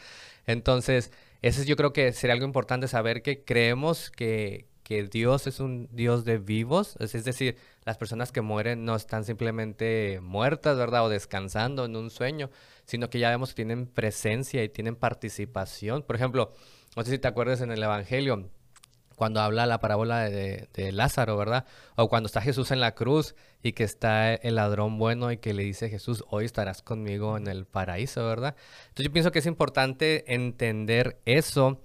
Entonces, 0.47 1.13
eso 1.43 1.63
yo 1.63 1.77
creo 1.77 1.93
que 1.93 2.13
sería 2.13 2.35
algo 2.35 2.47
importante 2.47 2.89
saber 2.89 3.23
que 3.23 3.45
creemos 3.45 4.11
que, 4.11 4.70
que 4.91 5.05
Dios 5.05 5.47
es 5.47 5.61
un 5.61 5.89
Dios 5.93 6.25
de 6.25 6.39
vivos, 6.39 6.97
es, 6.99 7.15
es, 7.15 7.25
decir, 7.25 7.57
las 7.85 7.97
personas 7.97 8.33
que 8.33 8.41
mueren 8.41 8.85
no 8.85 8.97
están 8.97 9.25
simplemente 9.25 10.19
muertas, 10.21 10.77
¿verdad? 10.77 11.05
O 11.05 11.09
descansando 11.09 11.85
en 11.85 11.95
un 11.95 12.11
sueño, 12.11 12.51
sino 12.87 13.09
que 13.09 13.21
ya 13.21 13.31
vemos 13.31 13.51
que 13.51 13.55
tienen 13.55 13.87
presencia 13.87 14.65
y 14.65 14.69
tienen 14.69 14.97
participación. 14.97 16.03
Por 16.03 16.17
ejemplo, 16.17 16.53
no 16.97 17.05
sé 17.05 17.13
si 17.13 17.19
te 17.21 17.29
acuerdas 17.29 17.61
en 17.61 17.71
el 17.71 17.81
Evangelio, 17.81 18.51
cuando 19.15 19.41
habla 19.41 19.65
la 19.67 19.79
parábola 19.79 20.29
de, 20.29 20.69
de, 20.75 20.91
Lázaro, 20.91 21.37
¿verdad? 21.37 21.67
O 21.95 22.09
cuando 22.09 22.27
está 22.27 22.41
Jesús 22.41 22.73
en 22.73 22.81
la 22.81 22.97
cruz 22.97 23.37
y 23.63 23.75
que 23.75 23.85
está 23.85 24.35
el 24.35 24.57
ladrón 24.57 24.99
bueno 24.99 25.31
y 25.31 25.37
que 25.37 25.55
le 25.55 25.63
dice 25.63 25.89
Jesús, 25.89 26.25
hoy 26.31 26.47
estarás 26.47 26.83
conmigo 26.83 27.37
en 27.37 27.47
el 27.47 27.65
paraíso, 27.65 28.27
¿verdad? 28.27 28.57
Entonces 28.89 29.05
yo 29.05 29.13
pienso 29.13 29.31
que 29.31 29.39
es 29.39 29.47
importante 29.47 30.35
entender 30.35 31.21
eso 31.27 31.81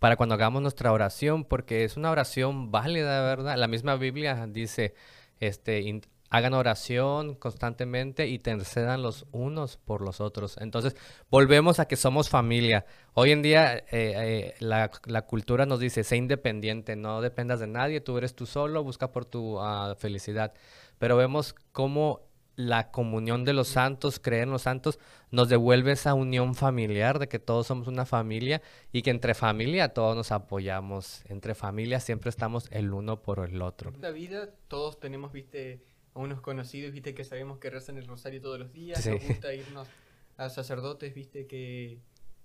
para 0.00 0.16
cuando 0.16 0.34
hagamos 0.34 0.62
nuestra 0.62 0.92
oración, 0.92 1.44
porque 1.44 1.84
es 1.84 1.96
una 1.96 2.10
oración 2.10 2.72
válida, 2.72 3.22
¿verdad? 3.22 3.56
La 3.56 3.68
misma 3.68 3.96
Biblia 3.96 4.46
dice, 4.48 4.94
este, 5.38 6.00
hagan 6.30 6.54
oración 6.54 7.34
constantemente 7.34 8.26
y 8.26 8.36
intercedan 8.36 9.02
los 9.02 9.26
unos 9.30 9.76
por 9.76 10.00
los 10.00 10.22
otros. 10.22 10.56
Entonces, 10.58 10.96
volvemos 11.28 11.80
a 11.80 11.84
que 11.86 11.96
somos 11.96 12.30
familia. 12.30 12.86
Hoy 13.12 13.32
en 13.32 13.42
día 13.42 13.76
eh, 13.76 13.84
eh, 13.90 14.54
la, 14.60 14.90
cultura 15.26 15.66
nos 15.66 15.80
dice, 15.80 16.02
sé 16.02 16.16
independiente, 16.16 16.96
no 16.96 17.20
dependas 17.20 17.60
de 17.60 17.66
nadie, 17.66 18.00
tú 18.00 18.16
eres 18.16 18.34
tú 18.34 18.46
solo, 18.46 18.82
busca 18.82 19.12
por 19.12 19.26
tu 19.26 19.60
uh, 19.60 19.94
felicidad. 19.98 20.54
Pero 20.98 21.18
vemos 21.18 21.54
cómo 21.72 22.29
la 22.56 22.90
comunión 22.90 23.44
de 23.44 23.52
los 23.52 23.68
santos, 23.68 24.18
creer 24.20 24.44
en 24.44 24.50
los 24.50 24.62
santos, 24.62 24.98
nos 25.30 25.48
devuelve 25.48 25.92
esa 25.92 26.14
unión 26.14 26.54
familiar 26.54 27.18
de 27.18 27.28
que 27.28 27.38
todos 27.38 27.66
somos 27.66 27.88
una 27.88 28.06
familia 28.06 28.60
y 28.92 29.02
que 29.02 29.10
entre 29.10 29.34
familia 29.34 29.90
todos 29.90 30.16
nos 30.16 30.32
apoyamos. 30.32 31.22
Entre 31.26 31.54
familia 31.54 32.00
siempre 32.00 32.30
estamos 32.30 32.68
el 32.70 32.92
uno 32.92 33.22
por 33.22 33.38
el 33.48 33.62
otro. 33.62 33.90
En 33.94 34.02
la 34.02 34.10
vida 34.10 34.50
todos 34.68 35.00
tenemos, 35.00 35.32
viste, 35.32 35.82
a 36.14 36.18
unos 36.18 36.40
conocidos, 36.40 36.92
viste, 36.92 37.14
que 37.14 37.24
sabemos 37.24 37.58
que 37.58 37.70
rezan 37.70 37.96
el 37.96 38.06
rosario 38.06 38.40
todos 38.40 38.58
los 38.58 38.72
días, 38.72 39.02
sí. 39.02 39.10
nos 39.10 39.24
gusta 39.24 39.54
irnos 39.54 39.88
a 40.36 40.48
sacerdotes, 40.50 41.14
viste, 41.14 41.46
que 41.46 42.00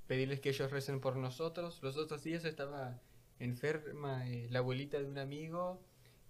pedirles 0.08 0.39
que 0.39 0.50
ellos 0.50 0.72
recen 0.72 1.00
por 1.00 1.15
nosotros. 1.18 1.80
Los 1.82 1.98
otros 1.98 2.24
días 2.24 2.46
estaba 2.46 3.00
enferma 3.39 4.28
eh, 4.30 4.48
la 4.50 4.60
abuelita 4.60 4.98
de 5.00 5.06
un 5.06 5.18
amigo 5.18 5.82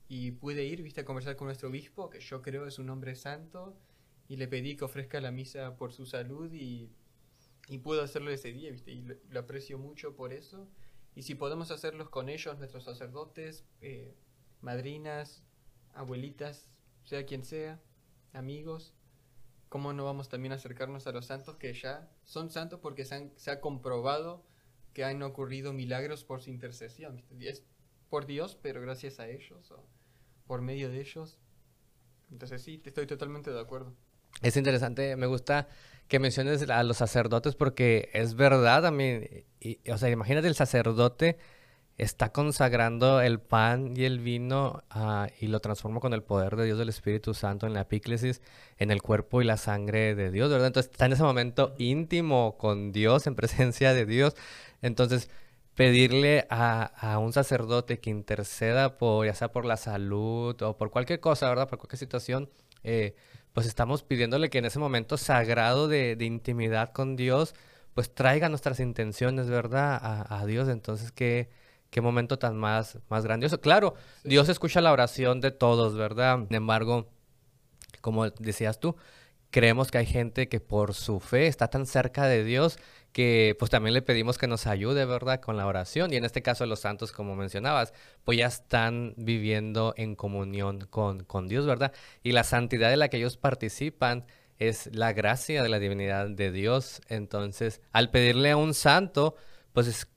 y 0.08 0.32
pude 0.32 0.64
ir, 0.66 0.84
viste, 0.84 1.02
a 1.02 1.06
conversar 1.06 1.36
con 1.36 1.48
nuestro 1.48 1.70
obispo, 1.70 2.10
que 2.10 2.20
yo 2.20 2.42
creo 2.42 2.68
es 2.68 2.80
un 2.80 2.90
hombre 2.90 3.16
santo, 3.16 3.78
y 4.28 4.38
le 4.38 4.48
pedí 4.48 4.76
que 4.76 4.86
ofrezca 4.86 5.20
la 5.22 5.32
misa 5.32 5.78
por 5.78 5.94
su 5.94 6.06
salud 6.06 6.52
y, 6.54 6.92
y 7.68 7.80
puedo 7.80 8.02
hacerlo 8.02 8.32
ese 8.32 8.52
día, 8.52 8.72
viste, 8.72 8.92
y 8.92 9.02
lo, 9.02 9.40
aprecio 9.40 9.78
mucho 9.78 10.16
por 10.16 10.34
eso. 10.34 10.68
Y 11.16 11.24
si 11.24 11.36
podemos 11.36 11.72
hacerlos 11.72 12.10
con 12.10 12.30
ellos, 12.30 12.58
nuestros 12.58 12.84
sacerdotes, 12.84 13.66
eh, 13.82 14.16
madrinas, 14.62 15.44
abuelitas, 15.94 16.70
sea 17.04 17.26
quien 17.26 17.44
sea, 17.44 17.82
amigos, 18.34 18.94
¿cómo 19.70 19.94
no 19.94 20.06
vamos 20.06 20.30
también 20.30 20.52
a 20.52 20.56
acercarnos 20.56 21.08
a 21.08 21.12
los 21.12 21.28
santos 21.28 21.56
que 21.56 21.74
ya 21.74 22.12
son 22.24 22.50
santos 22.50 22.80
porque 22.80 23.06
se, 23.06 23.52
ha 23.52 23.62
comprobado 23.62 24.46
que 24.94 25.04
han 25.04 25.22
ocurrido 25.24 25.74
milagros 25.74 26.24
por 26.24 26.42
su 26.42 26.50
intercesión? 26.50 27.16
¿viste? 27.16 27.50
Es 27.50 27.64
por 28.10 28.26
Dios, 28.26 28.58
pero 28.62 28.82
gracias 28.82 29.20
a 29.20 29.28
ellos, 29.30 29.72
por 30.46 30.62
medio 30.62 30.90
de 30.90 31.02
ellos. 31.02 31.40
Entonces 32.32 32.62
sí, 32.62 32.82
estoy 32.84 33.08
totalmente 33.08 33.52
de 33.52 33.60
acuerdo. 33.60 33.94
Es 34.42 34.58
interesante, 34.58 35.16
me 35.16 35.28
gusta 35.28 35.68
que 36.08 36.20
menciones 36.20 36.70
a 36.70 36.84
los 36.84 36.98
sacerdotes 36.98 37.56
porque 37.56 38.10
es 38.14 38.36
verdad, 38.36 38.94
y, 39.60 39.90
o 39.90 39.98
sea, 39.98 40.10
imagínate 40.10 40.48
el 40.48 40.56
sacerdote 40.56 41.38
está 41.98 42.32
consagrando 42.32 43.22
el 43.22 43.40
pan 43.40 43.94
y 43.96 44.04
el 44.04 44.20
vino 44.20 44.84
ah, 44.90 45.30
y 45.40 45.48
lo 45.48 45.60
transforma 45.62 46.00
con 46.02 46.14
el 46.14 46.24
poder 46.24 46.56
de 46.58 46.66
Dios 46.66 46.78
del 46.78 46.90
Espíritu 46.90 47.34
Santo 47.34 47.68
en 47.68 47.74
la 47.74 47.82
epíclesis, 47.82 48.42
en 48.78 48.92
el 48.92 49.02
cuerpo 49.02 49.42
y 49.42 49.46
la 49.46 49.58
sangre 49.58 50.14
de 50.16 50.30
Dios, 50.32 50.50
¿verdad? 50.50 50.68
Entonces 50.68 50.92
está 50.92 51.06
en 51.06 51.14
ese 51.14 51.24
momento 51.24 51.74
íntimo 51.78 52.58
con 52.58 52.92
Dios, 52.92 53.28
en 53.28 53.36
presencia 53.36 53.94
de 53.94 54.06
Dios. 54.06 54.36
Entonces, 54.82 55.30
pedirle 55.76 56.48
a, 56.50 57.20
un 57.20 57.34
sacerdote 57.34 58.00
que 58.00 58.10
interceda 58.10 58.98
por, 58.98 59.26
ya 59.26 59.36
sea 59.36 59.52
por 59.52 59.66
la 59.66 59.78
salud 59.78 60.60
o 60.62 60.78
por 60.78 60.92
cualquier 60.92 61.20
cosa, 61.20 61.50
¿verdad? 61.50 61.68
Por 61.70 61.80
cualquier 61.80 62.00
situación, 62.00 62.50
eh, 62.84 63.16
pues 63.54 63.68
estamos 63.68 64.04
pidiéndole 64.04 64.50
que 64.50 64.60
en 64.60 64.66
ese 64.66 64.80
momento 64.80 65.18
sagrado 65.18 65.88
de, 65.88 66.18
intimidad 66.22 66.92
con 66.94 67.16
Dios, 67.16 67.56
pues 67.94 68.14
traiga 68.14 68.50
nuestras 68.50 68.80
intenciones, 68.80 69.50
¿verdad? 69.50 70.00
A, 70.02 70.40
a 70.40 70.46
Dios. 70.46 70.70
Entonces, 70.70 71.12
que 71.12 71.50
qué 71.90 72.02
momento 72.02 72.38
tan 72.38 72.58
más, 72.58 73.00
más 73.10 73.24
grandioso. 73.24 73.62
Claro, 73.62 73.96
Dios 74.24 74.50
escucha 74.50 74.82
la 74.82 74.92
oración 74.92 75.40
de 75.42 75.52
todos, 75.52 75.96
¿verdad? 75.96 76.40
Sin 76.48 76.56
embargo, 76.56 77.08
como 78.02 78.30
decías 78.30 78.80
tú, 78.80 78.98
creemos 79.52 79.92
que 79.92 80.00
hay 80.00 80.06
gente 80.06 80.50
que 80.50 80.60
por 80.60 80.94
su 80.94 81.20
fe 81.20 81.48
está 81.48 81.70
tan 81.70 81.86
cerca 81.86 82.28
de 82.28 82.44
Dios 82.44 82.78
que 83.12 83.56
pues 83.58 83.72
también 83.72 83.94
le 83.94 84.02
pedimos 84.02 84.38
que 84.38 84.46
nos 84.46 84.68
ayude, 84.68 85.06
¿verdad? 85.06 85.40
Con 85.40 85.56
la 85.56 85.66
oración. 85.66 86.12
Y 86.12 86.18
en 86.18 86.26
este 86.26 86.42
caso 86.42 86.66
los 86.66 86.82
santos, 86.82 87.14
como 87.14 87.38
mencionabas, 87.38 87.94
pues 88.26 88.38
ya 88.38 88.48
están 88.48 89.14
viviendo 89.16 89.94
en 89.96 90.16
comunión 90.16 90.82
con, 90.90 91.24
con 91.24 91.48
Dios, 91.48 91.66
¿verdad? 91.66 91.94
Y 92.24 92.34
la 92.34 92.44
santidad 92.44 92.90
de 92.90 92.98
la 92.98 93.08
que 93.08 93.16
ellos 93.16 93.38
participan 93.38 94.26
es 94.60 94.90
la 94.94 95.14
gracia 95.14 95.64
de 95.64 95.70
la 95.70 95.80
divinidad 95.80 96.28
de 96.28 96.52
Dios. 96.52 97.00
Entonces, 97.08 97.80
al 97.94 98.12
pedirle 98.12 98.52
a 98.52 98.58
un 98.58 98.74
santo, 98.74 99.36
pues 99.72 99.88
es 99.88 100.08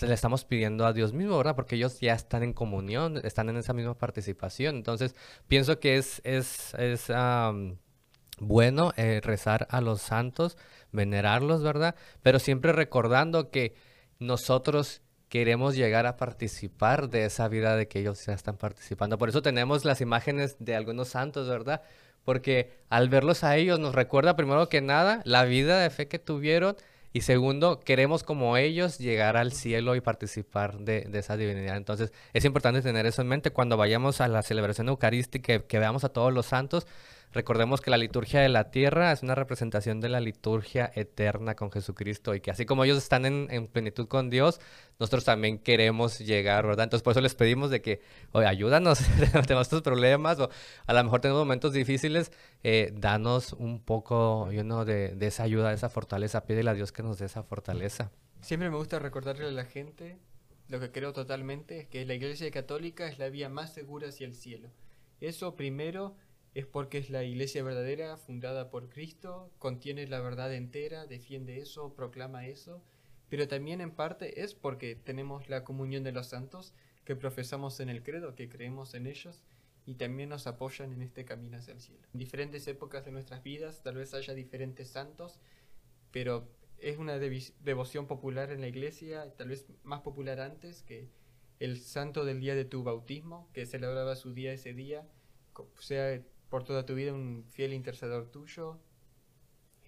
le 0.00 0.14
estamos 0.14 0.44
pidiendo 0.44 0.86
a 0.86 0.92
Dios 0.92 1.12
mismo, 1.12 1.36
¿verdad? 1.36 1.54
Porque 1.54 1.76
ellos 1.76 2.00
ya 2.00 2.14
están 2.14 2.42
en 2.42 2.54
comunión, 2.54 3.20
están 3.24 3.48
en 3.50 3.58
esa 3.58 3.72
misma 3.72 3.94
participación. 3.94 4.76
Entonces, 4.76 5.14
pienso 5.48 5.78
que 5.78 5.96
es, 5.96 6.22
es 6.24 6.72
bueno 8.38 8.92
eh, 8.96 9.20
rezar 9.22 9.66
a 9.70 9.80
los 9.80 10.00
santos, 10.02 10.56
venerarlos, 10.90 11.62
¿verdad? 11.62 11.94
Pero 12.22 12.38
siempre 12.38 12.72
recordando 12.72 13.50
que 13.50 13.74
nosotros 14.18 15.02
queremos 15.28 15.74
llegar 15.74 16.06
a 16.06 16.16
participar 16.16 17.08
de 17.08 17.24
esa 17.24 17.48
vida 17.48 17.76
de 17.76 17.88
que 17.88 18.00
ellos 18.00 18.24
ya 18.26 18.34
están 18.34 18.56
participando. 18.56 19.16
Por 19.18 19.28
eso 19.28 19.42
tenemos 19.42 19.84
las 19.84 20.00
imágenes 20.00 20.56
de 20.58 20.76
algunos 20.76 21.08
santos, 21.08 21.48
¿verdad? 21.48 21.82
Porque 22.24 22.78
al 22.90 23.08
verlos 23.08 23.42
a 23.42 23.56
ellos 23.56 23.80
nos 23.80 23.94
recuerda 23.94 24.36
primero 24.36 24.68
que 24.68 24.80
nada 24.80 25.22
la 25.24 25.44
vida 25.44 25.80
de 25.80 25.90
fe 25.90 26.06
que 26.06 26.18
tuvieron 26.18 26.76
y 27.14 27.22
segundo, 27.22 27.80
queremos 27.80 28.22
como 28.22 28.56
ellos 28.56 28.98
llegar 28.98 29.36
al 29.36 29.52
cielo 29.52 29.94
y 29.96 30.00
participar 30.00 30.78
de, 30.78 31.08
esa 31.12 31.36
divinidad. 31.36 31.76
Entonces, 31.76 32.10
es 32.32 32.44
importante 32.46 32.80
tener 32.80 33.04
eso 33.04 33.20
en 33.20 33.28
mente 33.28 33.50
cuando 33.50 33.76
vayamos 33.76 34.22
a 34.22 34.28
la 34.28 34.42
celebración 34.42 34.88
eucarística, 34.88 35.58
que 35.58 35.78
veamos 35.78 36.04
a 36.04 36.08
todos 36.08 36.32
los 36.32 36.46
santos, 36.46 36.86
Recordemos 37.32 37.80
que 37.80 37.90
la 37.90 37.96
liturgia 37.96 38.40
de 38.40 38.50
la 38.50 38.70
tierra 38.70 39.10
es 39.10 39.22
una 39.22 39.34
representación 39.34 40.00
de 40.00 40.10
la 40.10 40.20
liturgia 40.20 40.90
eterna 40.94 41.54
con 41.54 41.72
Jesucristo 41.72 42.34
y 42.34 42.40
que 42.40 42.50
así 42.50 42.66
como 42.66 42.84
ellos 42.84 42.98
están 42.98 43.24
en, 43.24 43.66
plenitud 43.68 44.06
con 44.06 44.28
Dios, 44.28 44.60
nosotros 44.98 45.24
también 45.24 45.58
queremos 45.58 46.18
llegar, 46.18 46.66
¿verdad? 46.66 46.84
Entonces 46.84 47.02
por 47.02 47.12
eso 47.12 47.22
les 47.22 47.34
pedimos 47.34 47.70
de 47.70 47.80
que, 47.80 48.02
oye, 48.32 48.46
ayúdanos, 48.46 48.98
tenemos 49.46 49.66
estos 49.66 49.80
problemas 49.80 50.38
o 50.40 50.50
a 50.86 50.92
lo 50.92 51.04
mejor 51.04 51.20
tenemos 51.22 51.40
momentos 51.40 51.72
difíciles, 51.72 52.32
eh, 52.62 52.92
danos 52.94 53.54
un 53.54 53.80
poco 53.80 54.48
de, 54.50 55.14
de, 55.16 55.26
esa 55.26 55.44
ayuda, 55.44 55.70
de 55.70 55.76
esa 55.76 55.88
fortaleza, 55.88 56.44
pídele 56.44 56.68
a 56.68 56.74
Dios 56.74 56.92
que 56.92 57.02
nos 57.02 57.18
dé 57.18 57.26
esa 57.26 57.42
fortaleza. 57.42 58.10
Siempre 58.42 58.68
me 58.68 58.76
gusta 58.76 58.98
recordarle 58.98 59.46
a 59.46 59.52
la 59.52 59.64
gente 59.64 60.18
lo 60.68 60.80
que 60.80 60.90
creo 60.90 61.12
totalmente, 61.12 61.80
es 61.80 61.86
que 61.86 62.04
la 62.04 62.14
Iglesia 62.14 62.50
Católica 62.50 63.06
es 63.06 63.18
la 63.18 63.28
vía 63.28 63.48
más 63.48 63.72
segura 63.72 64.08
hacia 64.08 64.26
el 64.26 64.34
cielo. 64.34 64.70
Eso 65.20 65.54
primero 65.54 66.16
es 66.54 66.66
porque 66.66 66.98
es 66.98 67.10
la 67.10 67.24
iglesia 67.24 67.62
verdadera, 67.62 68.16
fundada 68.16 68.70
por 68.70 68.88
Cristo, 68.88 69.50
contiene 69.58 70.06
la 70.06 70.20
verdad 70.20 70.52
entera, 70.54 71.06
defiende 71.06 71.58
eso, 71.58 71.94
proclama 71.94 72.46
eso, 72.46 72.82
pero 73.28 73.48
también 73.48 73.80
en 73.80 73.90
parte 73.90 74.42
es 74.42 74.54
porque 74.54 74.94
tenemos 74.94 75.48
la 75.48 75.64
comunión 75.64 76.04
de 76.04 76.12
los 76.12 76.26
santos, 76.26 76.74
que 77.04 77.16
profesamos 77.16 77.80
en 77.80 77.88
el 77.88 78.02
credo, 78.02 78.34
que 78.34 78.48
creemos 78.48 78.94
en 78.94 79.06
ellos 79.06 79.42
y 79.86 79.94
también 79.94 80.28
nos 80.28 80.46
apoyan 80.46 80.92
en 80.92 81.02
este 81.02 81.24
camino 81.24 81.56
hacia 81.56 81.72
el 81.72 81.80
cielo. 81.80 82.06
En 82.12 82.18
diferentes 82.18 82.68
épocas 82.68 83.04
de 83.04 83.10
nuestras 83.10 83.42
vidas 83.42 83.82
tal 83.82 83.96
vez 83.96 84.14
haya 84.14 84.34
diferentes 84.34 84.88
santos, 84.88 85.40
pero 86.10 86.48
es 86.78 86.98
una 86.98 87.18
devoción 87.18 88.06
popular 88.06 88.50
en 88.50 88.60
la 88.60 88.68
iglesia, 88.68 89.34
tal 89.36 89.48
vez 89.48 89.66
más 89.82 90.02
popular 90.02 90.40
antes 90.40 90.82
que 90.82 91.08
el 91.58 91.80
santo 91.80 92.24
del 92.24 92.40
día 92.40 92.54
de 92.54 92.64
tu 92.64 92.82
bautismo, 92.82 93.48
que 93.52 93.66
celebraba 93.66 94.16
su 94.16 94.34
día 94.34 94.52
ese 94.52 94.74
día, 94.74 95.08
sea 95.78 96.22
por 96.52 96.64
toda 96.64 96.84
tu 96.84 96.94
vida 96.94 97.14
un 97.14 97.46
fiel 97.48 97.72
intercedor 97.72 98.30
tuyo. 98.30 98.78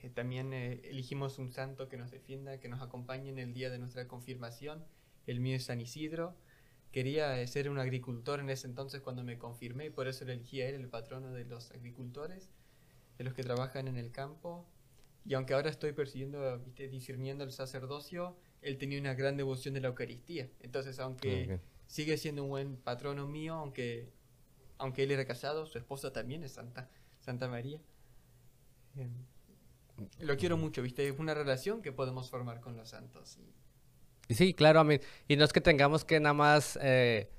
Eh, 0.03 0.09
también 0.09 0.55
eh, 0.55 0.81
elegimos 0.85 1.39
un 1.39 1.53
santo 1.53 1.91
que 1.91 1.99
nos 1.99 2.11
defienda, 2.11 2.59
que 2.59 2.71
nos 2.71 2.81
acompañe 2.81 3.29
en 3.29 3.39
el 3.39 3.53
día 3.53 3.69
de 3.69 3.79
nuestra 3.79 4.09
confirmación. 4.09 4.83
El 5.27 5.41
mío 5.41 5.57
es 5.57 5.65
San 5.65 5.83
Isidro. 5.83 6.35
Quería 6.91 7.39
eh, 7.39 7.47
ser 7.49 7.69
un 7.69 7.79
agricultor 7.79 8.41
en 8.41 8.49
ese 8.49 8.67
entonces 8.67 9.03
cuando 9.03 9.23
me 9.23 9.37
confirmé, 9.37 9.85
y 9.85 9.91
por 9.91 10.09
eso 10.09 10.25
le 10.25 10.33
elegí 10.33 10.63
a 10.63 10.71
él, 10.71 10.77
el 10.77 10.89
patrono 10.89 11.33
de 11.33 11.45
los 11.45 11.71
agricultores, 11.71 12.49
de 13.19 13.25
los 13.25 13.35
que 13.35 13.43
trabajan 13.43 13.87
en 13.87 13.99
el 13.99 14.11
campo. 14.11 14.67
Y 15.27 15.35
aunque 15.35 15.53
ahora 15.53 15.69
estoy 15.69 15.93
persiguiendo, 15.93 16.61
¿viste? 16.61 16.89
discerniendo 16.89 17.45
el 17.45 17.53
sacerdocio, 17.53 18.39
él 18.63 18.79
tenía 18.79 18.99
una 18.99 19.13
gran 19.13 19.37
devoción 19.37 19.75
de 19.75 19.83
la 19.83 19.89
Eucaristía. 19.89 20.49
Entonces, 20.61 20.99
aunque 20.99 21.61
sigue 21.89 22.17
siendo 22.17 22.43
un 22.43 22.49
buen 22.49 22.77
patrono 22.79 23.29
mío, 23.29 23.53
aunque 23.53 24.15
aunque 24.79 25.05
él 25.05 25.11
era 25.11 25.25
casado, 25.25 25.67
su 25.67 25.79
esposa 25.79 26.13
también 26.13 26.45
es 26.45 26.53
Santa, 26.53 26.89
Santa 27.21 27.49
María. 27.49 27.81
Lo 30.21 30.37
quiero 30.37 30.57
mucho, 30.57 30.83
¿viste? 30.83 31.09
Es 31.09 31.19
una 31.19 31.35
relación 31.35 31.83
que 31.83 31.93
podemos 31.93 32.31
formar 32.31 32.61
con 32.61 32.77
los 32.77 32.89
santos. 32.89 33.39
Sí, 34.29 34.55
claro, 34.55 34.81
a 34.81 34.85
mí. 34.85 34.99
Y 35.29 35.37
no 35.37 35.45
es 35.45 35.53
que 35.53 35.61
tengamos 35.61 36.05
que 36.05 36.19
nada 36.19 36.33
más 36.33 36.79
eh, 36.83 37.31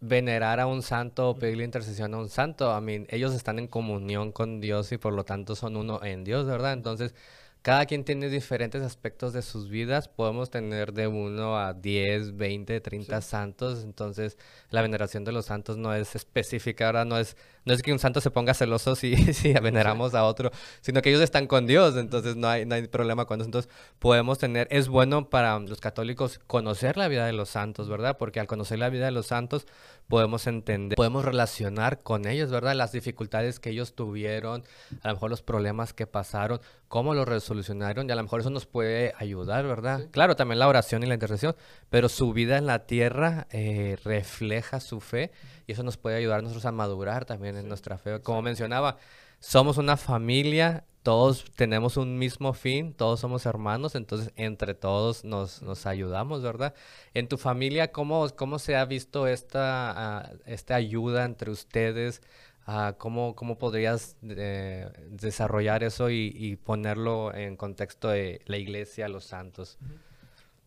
venerar 0.00 0.60
a 0.60 0.66
un 0.66 0.82
santo 0.82 1.30
o 1.30 1.34
pedirle 1.36 1.64
intercesión 1.64 2.14
a 2.14 2.18
un 2.18 2.28
santo. 2.28 2.70
A 2.70 2.80
mí, 2.80 3.06
ellos 3.08 3.34
están 3.34 3.58
en 3.58 3.68
comunión 3.68 4.32
con 4.32 4.60
Dios 4.60 4.92
y 4.92 4.98
por 4.98 5.12
lo 5.12 5.24
tanto 5.24 5.54
son 5.54 5.76
uno 5.76 6.02
en 6.02 6.24
Dios, 6.24 6.46
¿verdad? 6.46 6.72
Entonces, 6.72 7.14
cada 7.62 7.86
quien 7.86 8.04
tiene 8.04 8.28
diferentes 8.28 8.82
aspectos 8.82 9.32
de 9.32 9.40
sus 9.40 9.68
vidas. 9.68 10.08
Podemos 10.08 10.50
tener 10.50 10.92
de 10.92 11.06
uno 11.06 11.56
a 11.56 11.72
10, 11.72 12.36
20, 12.36 12.80
30 12.80 13.20
santos. 13.20 13.84
Entonces, 13.84 14.36
la 14.70 14.82
veneración 14.82 15.24
de 15.24 15.30
los 15.30 15.46
santos 15.46 15.76
no 15.76 15.94
es 15.94 16.16
específica. 16.16 16.86
Ahora 16.86 17.04
no 17.04 17.16
es, 17.18 17.36
no 17.64 17.72
es 17.72 17.82
que 17.82 17.92
un 17.92 18.00
santo 18.00 18.20
se 18.20 18.32
ponga 18.32 18.52
celoso 18.52 18.96
si, 18.96 19.14
si 19.32 19.52
veneramos 19.52 20.14
a 20.14 20.24
otro, 20.24 20.50
sino 20.80 21.02
que 21.02 21.10
ellos 21.10 21.22
están 21.22 21.46
con 21.46 21.66
Dios. 21.68 21.96
Entonces, 21.96 22.34
no 22.34 22.48
hay, 22.48 22.66
no 22.66 22.74
hay 22.74 22.88
problema 22.88 23.26
con 23.26 23.40
eso. 23.40 23.46
Entonces, 23.46 23.70
podemos 24.00 24.38
tener. 24.38 24.66
Es 24.70 24.88
bueno 24.88 25.30
para 25.30 25.56
los 25.60 25.80
católicos 25.80 26.40
conocer 26.48 26.96
la 26.96 27.06
vida 27.06 27.26
de 27.26 27.32
los 27.32 27.48
santos, 27.48 27.88
¿verdad? 27.88 28.18
Porque 28.18 28.40
al 28.40 28.48
conocer 28.48 28.80
la 28.80 28.90
vida 28.90 29.04
de 29.04 29.12
los 29.12 29.26
santos, 29.26 29.68
podemos 30.08 30.46
entender, 30.46 30.96
podemos 30.96 31.24
relacionar 31.24 32.02
con 32.02 32.26
ellos, 32.26 32.50
¿verdad? 32.50 32.74
Las 32.74 32.92
dificultades 32.92 33.60
que 33.60 33.70
ellos 33.70 33.94
tuvieron, 33.94 34.64
a 35.02 35.08
lo 35.08 35.14
mejor 35.14 35.30
los 35.30 35.42
problemas 35.42 35.92
que 35.92 36.06
pasaron, 36.06 36.60
cómo 36.88 37.14
los 37.14 37.26
resolucionaron 37.26 38.08
y 38.08 38.12
a 38.12 38.16
lo 38.16 38.22
mejor 38.22 38.40
eso 38.40 38.50
nos 38.50 38.66
puede 38.66 39.14
ayudar, 39.18 39.66
¿verdad? 39.66 40.08
Claro, 40.10 40.36
también 40.36 40.58
la 40.58 40.68
oración 40.68 41.02
y 41.02 41.06
la 41.06 41.14
intercesión, 41.14 41.56
pero 41.88 42.08
su 42.08 42.32
vida 42.32 42.58
en 42.58 42.66
la 42.66 42.86
tierra 42.86 43.46
eh, 43.50 43.96
refleja 44.04 44.80
su 44.80 45.00
fe 45.00 45.30
y 45.66 45.72
eso 45.72 45.82
nos 45.82 45.96
puede 45.96 46.16
ayudar 46.16 46.40
a 46.40 46.42
nosotros 46.42 46.66
a 46.66 46.72
madurar 46.72 47.24
también 47.24 47.56
en 47.56 47.68
nuestra 47.68 47.96
fe. 47.98 48.20
Como 48.20 48.42
mencionaba, 48.42 48.98
somos 49.40 49.78
una 49.78 49.96
familia, 49.96 50.84
todos 51.02 51.44
tenemos 51.56 51.96
un 51.96 52.18
mismo 52.18 52.52
fin, 52.52 52.94
todos 52.94 53.20
somos 53.20 53.44
hermanos, 53.46 53.94
entonces 53.96 54.32
entre 54.36 54.74
todos 54.74 55.24
nos, 55.24 55.60
nos 55.62 55.86
ayudamos, 55.86 56.42
¿verdad? 56.42 56.74
En 57.12 57.28
tu 57.28 57.38
familia, 57.38 57.90
¿cómo, 57.90 58.28
cómo 58.36 58.58
se 58.58 58.76
ha 58.76 58.84
visto 58.84 59.26
esta, 59.26 60.20
ah, 60.20 60.32
esta 60.46 60.76
ayuda 60.76 61.24
entre 61.24 61.50
ustedes? 61.50 62.22
Uh, 62.68 62.96
¿cómo, 62.96 63.34
¿cómo, 63.34 63.58
podrías 63.58 64.16
eh, 64.22 64.88
desarrollar 65.10 65.82
eso 65.82 66.10
y, 66.10 66.56
ponerlo 66.62 67.34
en 67.34 67.56
contexto 67.56 68.08
de 68.08 68.40
la 68.46 68.56
iglesia, 68.56 69.08
los 69.08 69.24
santos? 69.24 69.78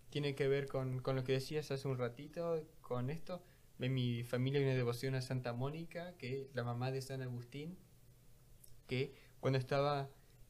Tiene 0.09 0.35
que 0.35 0.49
ver 0.49 0.67
con, 0.67 0.99
con, 0.99 1.15
lo 1.15 1.23
que 1.23 1.31
decías 1.31 1.71
hace 1.71 1.87
un 1.87 1.97
ratito, 1.97 2.61
con 2.81 3.09
esto. 3.09 3.41
En 3.79 3.93
mi 3.93 4.25
familia 4.25 4.59
hay 4.59 4.65
una 4.65 4.75
devoción 4.75 5.15
a 5.15 5.21
Santa 5.21 5.53
Mónica, 5.53 6.13
que 6.17 6.41
es 6.41 6.47
la 6.53 6.65
mamá 6.65 6.91
de 6.91 7.01
San 7.01 7.21
Agustín, 7.21 7.77
que 8.87 9.15
cuando 9.39 9.57
estaba 9.57 10.09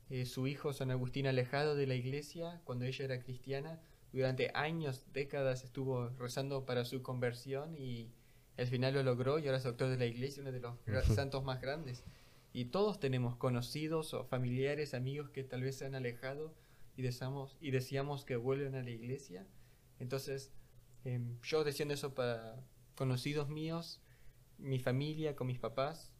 eh, 0.09 0.25
su 0.25 0.47
hijo 0.47 0.73
San 0.73 0.91
Agustín 0.91 1.27
alejado 1.27 1.75
de 1.75 1.87
la 1.87 1.95
iglesia, 1.95 2.61
cuando 2.63 2.85
ella 2.85 3.05
era 3.05 3.19
cristiana, 3.19 3.79
durante 4.13 4.51
años, 4.53 5.03
décadas 5.13 5.63
estuvo 5.63 6.09
rezando 6.17 6.65
para 6.65 6.85
su 6.85 7.01
conversión 7.01 7.75
y 7.77 8.11
al 8.57 8.67
final 8.67 8.93
lo 8.93 9.03
logró 9.03 9.39
y 9.39 9.45
ahora 9.45 9.57
es 9.57 9.63
doctor 9.63 9.89
de 9.89 9.97
la 9.97 10.05
iglesia, 10.05 10.41
uno 10.41 10.51
de 10.51 10.61
los 10.61 11.05
santos 11.07 11.43
más 11.43 11.61
grandes. 11.61 12.03
Y 12.53 12.65
todos 12.65 12.99
tenemos 12.99 13.35
conocidos 13.35 14.13
o 14.13 14.23
familiares, 14.23 14.93
amigos 14.93 15.29
que 15.29 15.43
tal 15.43 15.61
vez 15.61 15.77
se 15.77 15.85
han 15.85 15.95
alejado 15.95 16.53
y 16.95 17.01
deseamos, 17.01 17.57
y 17.59 17.71
deseamos 17.71 18.23
que 18.23 18.37
vuelvan 18.37 18.75
a 18.75 18.83
la 18.83 18.91
iglesia. 18.91 19.45
Entonces, 19.99 20.53
Em, 21.05 21.39
yo 21.43 21.63
diciendo 21.63 21.93
eso 21.93 22.15
para 22.15 22.59
conocidos 22.95 23.47
míos, 23.47 24.01
mi 24.57 24.79
familia, 24.79 25.35
con 25.35 25.45
mis 25.45 25.59
papás, 25.59 26.11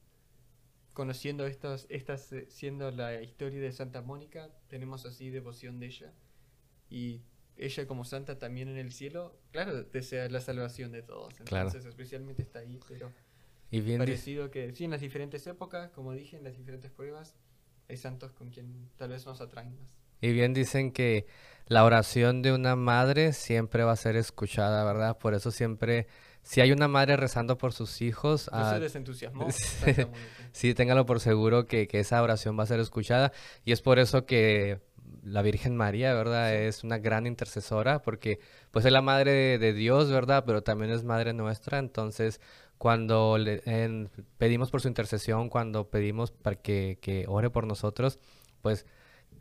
conociendo 0.96 1.46
estas, 1.46 1.86
estas 1.90 2.34
eh, 2.34 2.48
siendo 2.50 2.90
la 2.90 3.22
historia 3.22 3.60
de 3.60 3.72
Santa 3.72 4.02
Mónica, 4.02 4.50
tenemos 4.68 5.06
así 5.06 5.30
devoción 5.30 5.80
de 5.80 5.86
ella. 5.86 6.14
Y 6.90 7.22
ella 7.58 7.86
como 7.86 8.04
santa 8.04 8.40
también 8.40 8.70
en 8.70 8.78
el 8.78 8.92
cielo, 8.92 9.38
claro, 9.52 9.84
desea 9.84 10.28
la 10.30 10.42
salvación 10.42 10.92
de 10.92 11.04
todos. 11.04 11.40
Entonces 11.40 11.86
especialmente 11.86 12.42
está 12.42 12.60
ahí, 12.60 12.80
pero 12.88 13.12
y 13.70 13.82
bien 13.82 14.00
parecido 14.00 14.50
que 14.52 14.74
sí, 14.74 14.86
en 14.86 14.92
las 14.92 15.02
diferentes 15.02 15.46
épocas, 15.48 15.92
como 15.92 16.14
dije, 16.14 16.38
en 16.38 16.44
las 16.44 16.58
diferentes 16.58 16.92
pruebas, 16.92 17.36
hay 17.90 17.98
santos 17.98 18.32
con 18.32 18.50
quien 18.50 18.90
tal 18.98 19.10
vez 19.10 19.26
nos 19.26 19.42
atraen 19.42 19.78
más. 19.78 19.94
Y 20.22 20.32
bien 20.32 20.54
dicen 20.54 20.92
que 20.92 21.28
la 21.68 21.84
oración 21.84 22.42
de 22.42 22.54
una 22.54 22.76
madre 22.76 23.34
siempre 23.34 23.84
va 23.84 23.92
a 23.92 23.98
ser 23.98 24.16
escuchada, 24.16 24.84
¿verdad? 24.86 25.18
Por 25.18 25.34
eso 25.34 25.52
siempre, 25.52 26.08
si 26.46 26.62
hay 26.62 26.72
una 26.72 26.88
madre 26.88 27.18
rezando 27.18 27.58
por 27.58 27.74
sus 27.74 28.02
hijos... 28.02 28.50
No 28.54 28.70
se 28.70 28.80
desentusiasmó. 28.80 29.48
sí, 30.52 30.76
téngalo 30.76 31.06
por 31.06 31.20
seguro 31.20 31.66
que, 31.66 31.88
que, 31.88 32.00
esa 32.00 32.22
oración 32.22 32.58
va 32.58 32.64
a 32.64 32.68
ser 32.68 32.80
escuchada. 32.80 33.34
Y 33.66 33.72
es 33.72 33.82
por 33.82 33.98
eso 33.98 34.28
que 34.28 34.80
la 35.24 35.42
Virgen 35.42 35.76
María, 35.76 36.14
¿verdad? 36.14 36.54
Es 36.54 36.84
una 36.84 37.00
gran 37.00 37.26
intercesora 37.26 38.04
porque 38.04 38.40
pues 38.70 38.86
es 38.86 38.92
la 38.92 39.02
madre 39.02 39.58
de, 39.58 39.74
Dios, 39.74 40.12
¿verdad? 40.12 40.44
Pero 40.46 40.62
también 40.62 40.92
es 40.92 41.04
madre 41.04 41.34
nuestra. 41.34 41.80
Entonces, 41.80 42.40
cuando 42.78 43.40
le, 43.40 43.64
pedimos 44.38 44.70
por 44.70 44.82
su 44.82 44.88
intercesión, 44.88 45.50
cuando 45.50 45.90
pedimos 45.90 46.32
para 46.32 46.58
que, 46.58 47.00
que 47.02 47.26
ore 47.28 47.50
por 47.50 47.66
nosotros, 47.66 48.20
pues 48.62 48.86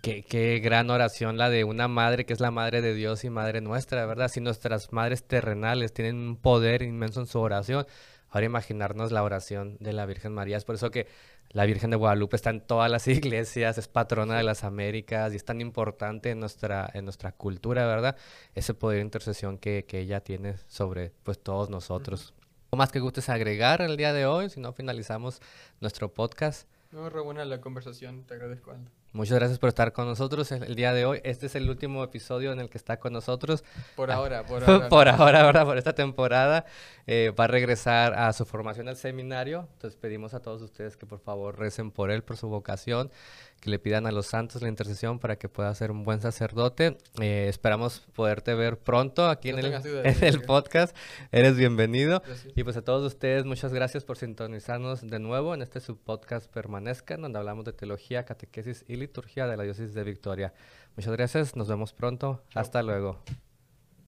Qué, 0.04 0.22
qué, 0.22 0.58
gran 0.58 0.90
oración 0.90 1.38
la 1.38 1.48
de 1.48 1.64
una 1.64 1.88
madre 1.88 2.26
que 2.26 2.34
es 2.34 2.40
la 2.40 2.50
madre 2.50 2.82
de 2.82 2.92
Dios 2.92 3.24
y 3.24 3.30
madre 3.30 3.62
nuestra, 3.62 4.04
¿verdad? 4.04 4.28
Si 4.28 4.38
nuestras 4.38 4.92
madres 4.92 5.24
terrenales 5.24 5.94
tienen 5.94 6.16
un 6.16 6.36
poder 6.36 6.82
inmenso 6.82 7.20
en 7.20 7.26
su 7.26 7.40
oración, 7.40 7.86
ahora 8.28 8.44
imaginarnos 8.44 9.12
la 9.12 9.22
oración 9.22 9.78
de 9.80 9.94
la 9.94 10.04
Virgen 10.04 10.34
María. 10.34 10.58
Es 10.58 10.66
por 10.66 10.74
eso 10.74 10.90
que 10.90 11.06
la 11.52 11.64
Virgen 11.64 11.88
de 11.88 11.96
Guadalupe 11.96 12.36
está 12.36 12.50
en 12.50 12.60
todas 12.60 12.90
las 12.90 13.08
iglesias, 13.08 13.78
es 13.78 13.88
patrona 13.88 14.36
de 14.36 14.42
las 14.42 14.62
Américas 14.62 15.32
y 15.32 15.36
es 15.36 15.44
tan 15.46 15.62
importante 15.62 16.32
en 16.32 16.40
nuestra, 16.40 16.90
en 16.92 17.06
nuestra 17.06 17.32
cultura, 17.32 17.86
¿verdad? 17.86 18.14
Ese 18.54 18.74
poder 18.74 18.98
de 18.98 19.04
intercesión 19.04 19.56
que, 19.56 19.86
que 19.86 20.00
ella 20.00 20.20
tiene 20.20 20.58
sobre 20.68 21.12
pues 21.22 21.42
todos 21.42 21.70
nosotros. 21.70 22.34
¿O 22.68 22.76
más 22.76 22.92
que 22.92 23.00
gustes 23.00 23.30
agregar 23.30 23.80
el 23.80 23.96
día 23.96 24.12
de 24.12 24.26
hoy? 24.26 24.50
Si 24.50 24.60
no, 24.60 24.74
finalizamos 24.74 25.40
nuestro 25.80 26.12
podcast. 26.12 26.68
No, 26.92 27.08
re 27.08 27.22
buena 27.22 27.46
la 27.46 27.62
conversación, 27.62 28.24
te 28.24 28.34
agradezco, 28.34 28.70
Aldo. 28.70 28.90
Muchas 29.14 29.38
gracias 29.38 29.60
por 29.60 29.68
estar 29.68 29.92
con 29.92 30.06
nosotros 30.06 30.50
el, 30.50 30.74
día 30.74 30.92
de 30.92 31.06
hoy. 31.06 31.20
Este 31.22 31.46
es 31.46 31.54
el 31.54 31.70
último 31.70 32.02
episodio 32.02 32.50
en 32.50 32.58
el 32.58 32.68
que 32.68 32.76
está 32.76 32.98
con 32.98 33.12
nosotros. 33.12 33.62
Por 33.94 34.10
ah, 34.10 34.16
ahora, 34.16 34.44
por 34.44 34.64
ahora. 34.68 34.88
por 34.88 35.08
ahora, 35.08 35.42
¿verdad? 35.44 35.64
Por 35.64 35.78
esta 35.78 35.94
temporada. 35.94 36.66
Eh, 37.06 37.32
va 37.38 37.44
a 37.44 37.46
regresar 37.46 38.14
a 38.14 38.32
su 38.32 38.44
formación 38.44 38.88
al 38.88 38.96
seminario. 38.96 39.68
Entonces 39.74 39.96
pedimos 39.96 40.34
a 40.34 40.40
todos 40.40 40.62
ustedes 40.62 40.96
que 40.96 41.06
por 41.06 41.20
favor 41.20 41.56
recen 41.56 41.92
por 41.92 42.10
él, 42.10 42.24
por 42.24 42.36
su 42.36 42.48
vocación 42.48 43.12
que 43.64 43.70
le 43.70 43.78
pidan 43.78 44.06
a 44.06 44.12
los 44.12 44.26
santos 44.26 44.60
la 44.60 44.68
intercesión 44.68 45.18
para 45.18 45.36
que 45.36 45.48
pueda 45.48 45.74
ser 45.74 45.90
un 45.90 46.04
buen 46.04 46.20
sacerdote. 46.20 46.98
Eh, 47.18 47.46
esperamos 47.48 48.00
poderte 48.12 48.54
ver 48.54 48.78
pronto 48.78 49.26
aquí 49.26 49.48
en 49.48 49.58
el, 49.58 50.42
podcast. 50.46 50.94
Eres 51.32 51.56
bienvenido. 51.56 52.22
Y 52.54 52.62
pues 52.62 52.76
a 52.76 52.82
todos 52.82 53.10
ustedes, 53.10 53.46
muchas 53.46 53.72
gracias 53.72 54.04
por 54.04 54.18
sintonizarnos 54.18 55.00
de 55.00 55.18
nuevo 55.18 55.54
en 55.54 55.62
este 55.62 55.80
subpodcast 55.80 56.52
Permanezcan, 56.52 57.22
donde 57.22 57.38
hablamos 57.38 57.64
de 57.64 57.72
teología, 57.72 58.26
catequesis 58.26 58.84
y 58.86 58.96
liturgia 58.96 59.46
de 59.46 59.56
la 59.56 59.62
diócesis 59.62 59.94
de 59.94 60.04
Victoria. 60.04 60.52
Muchas 60.94 61.14
gracias, 61.14 61.56
nos 61.56 61.66
vemos 61.66 61.94
pronto. 61.94 62.42
Hasta 62.54 62.82
luego. 62.82 63.18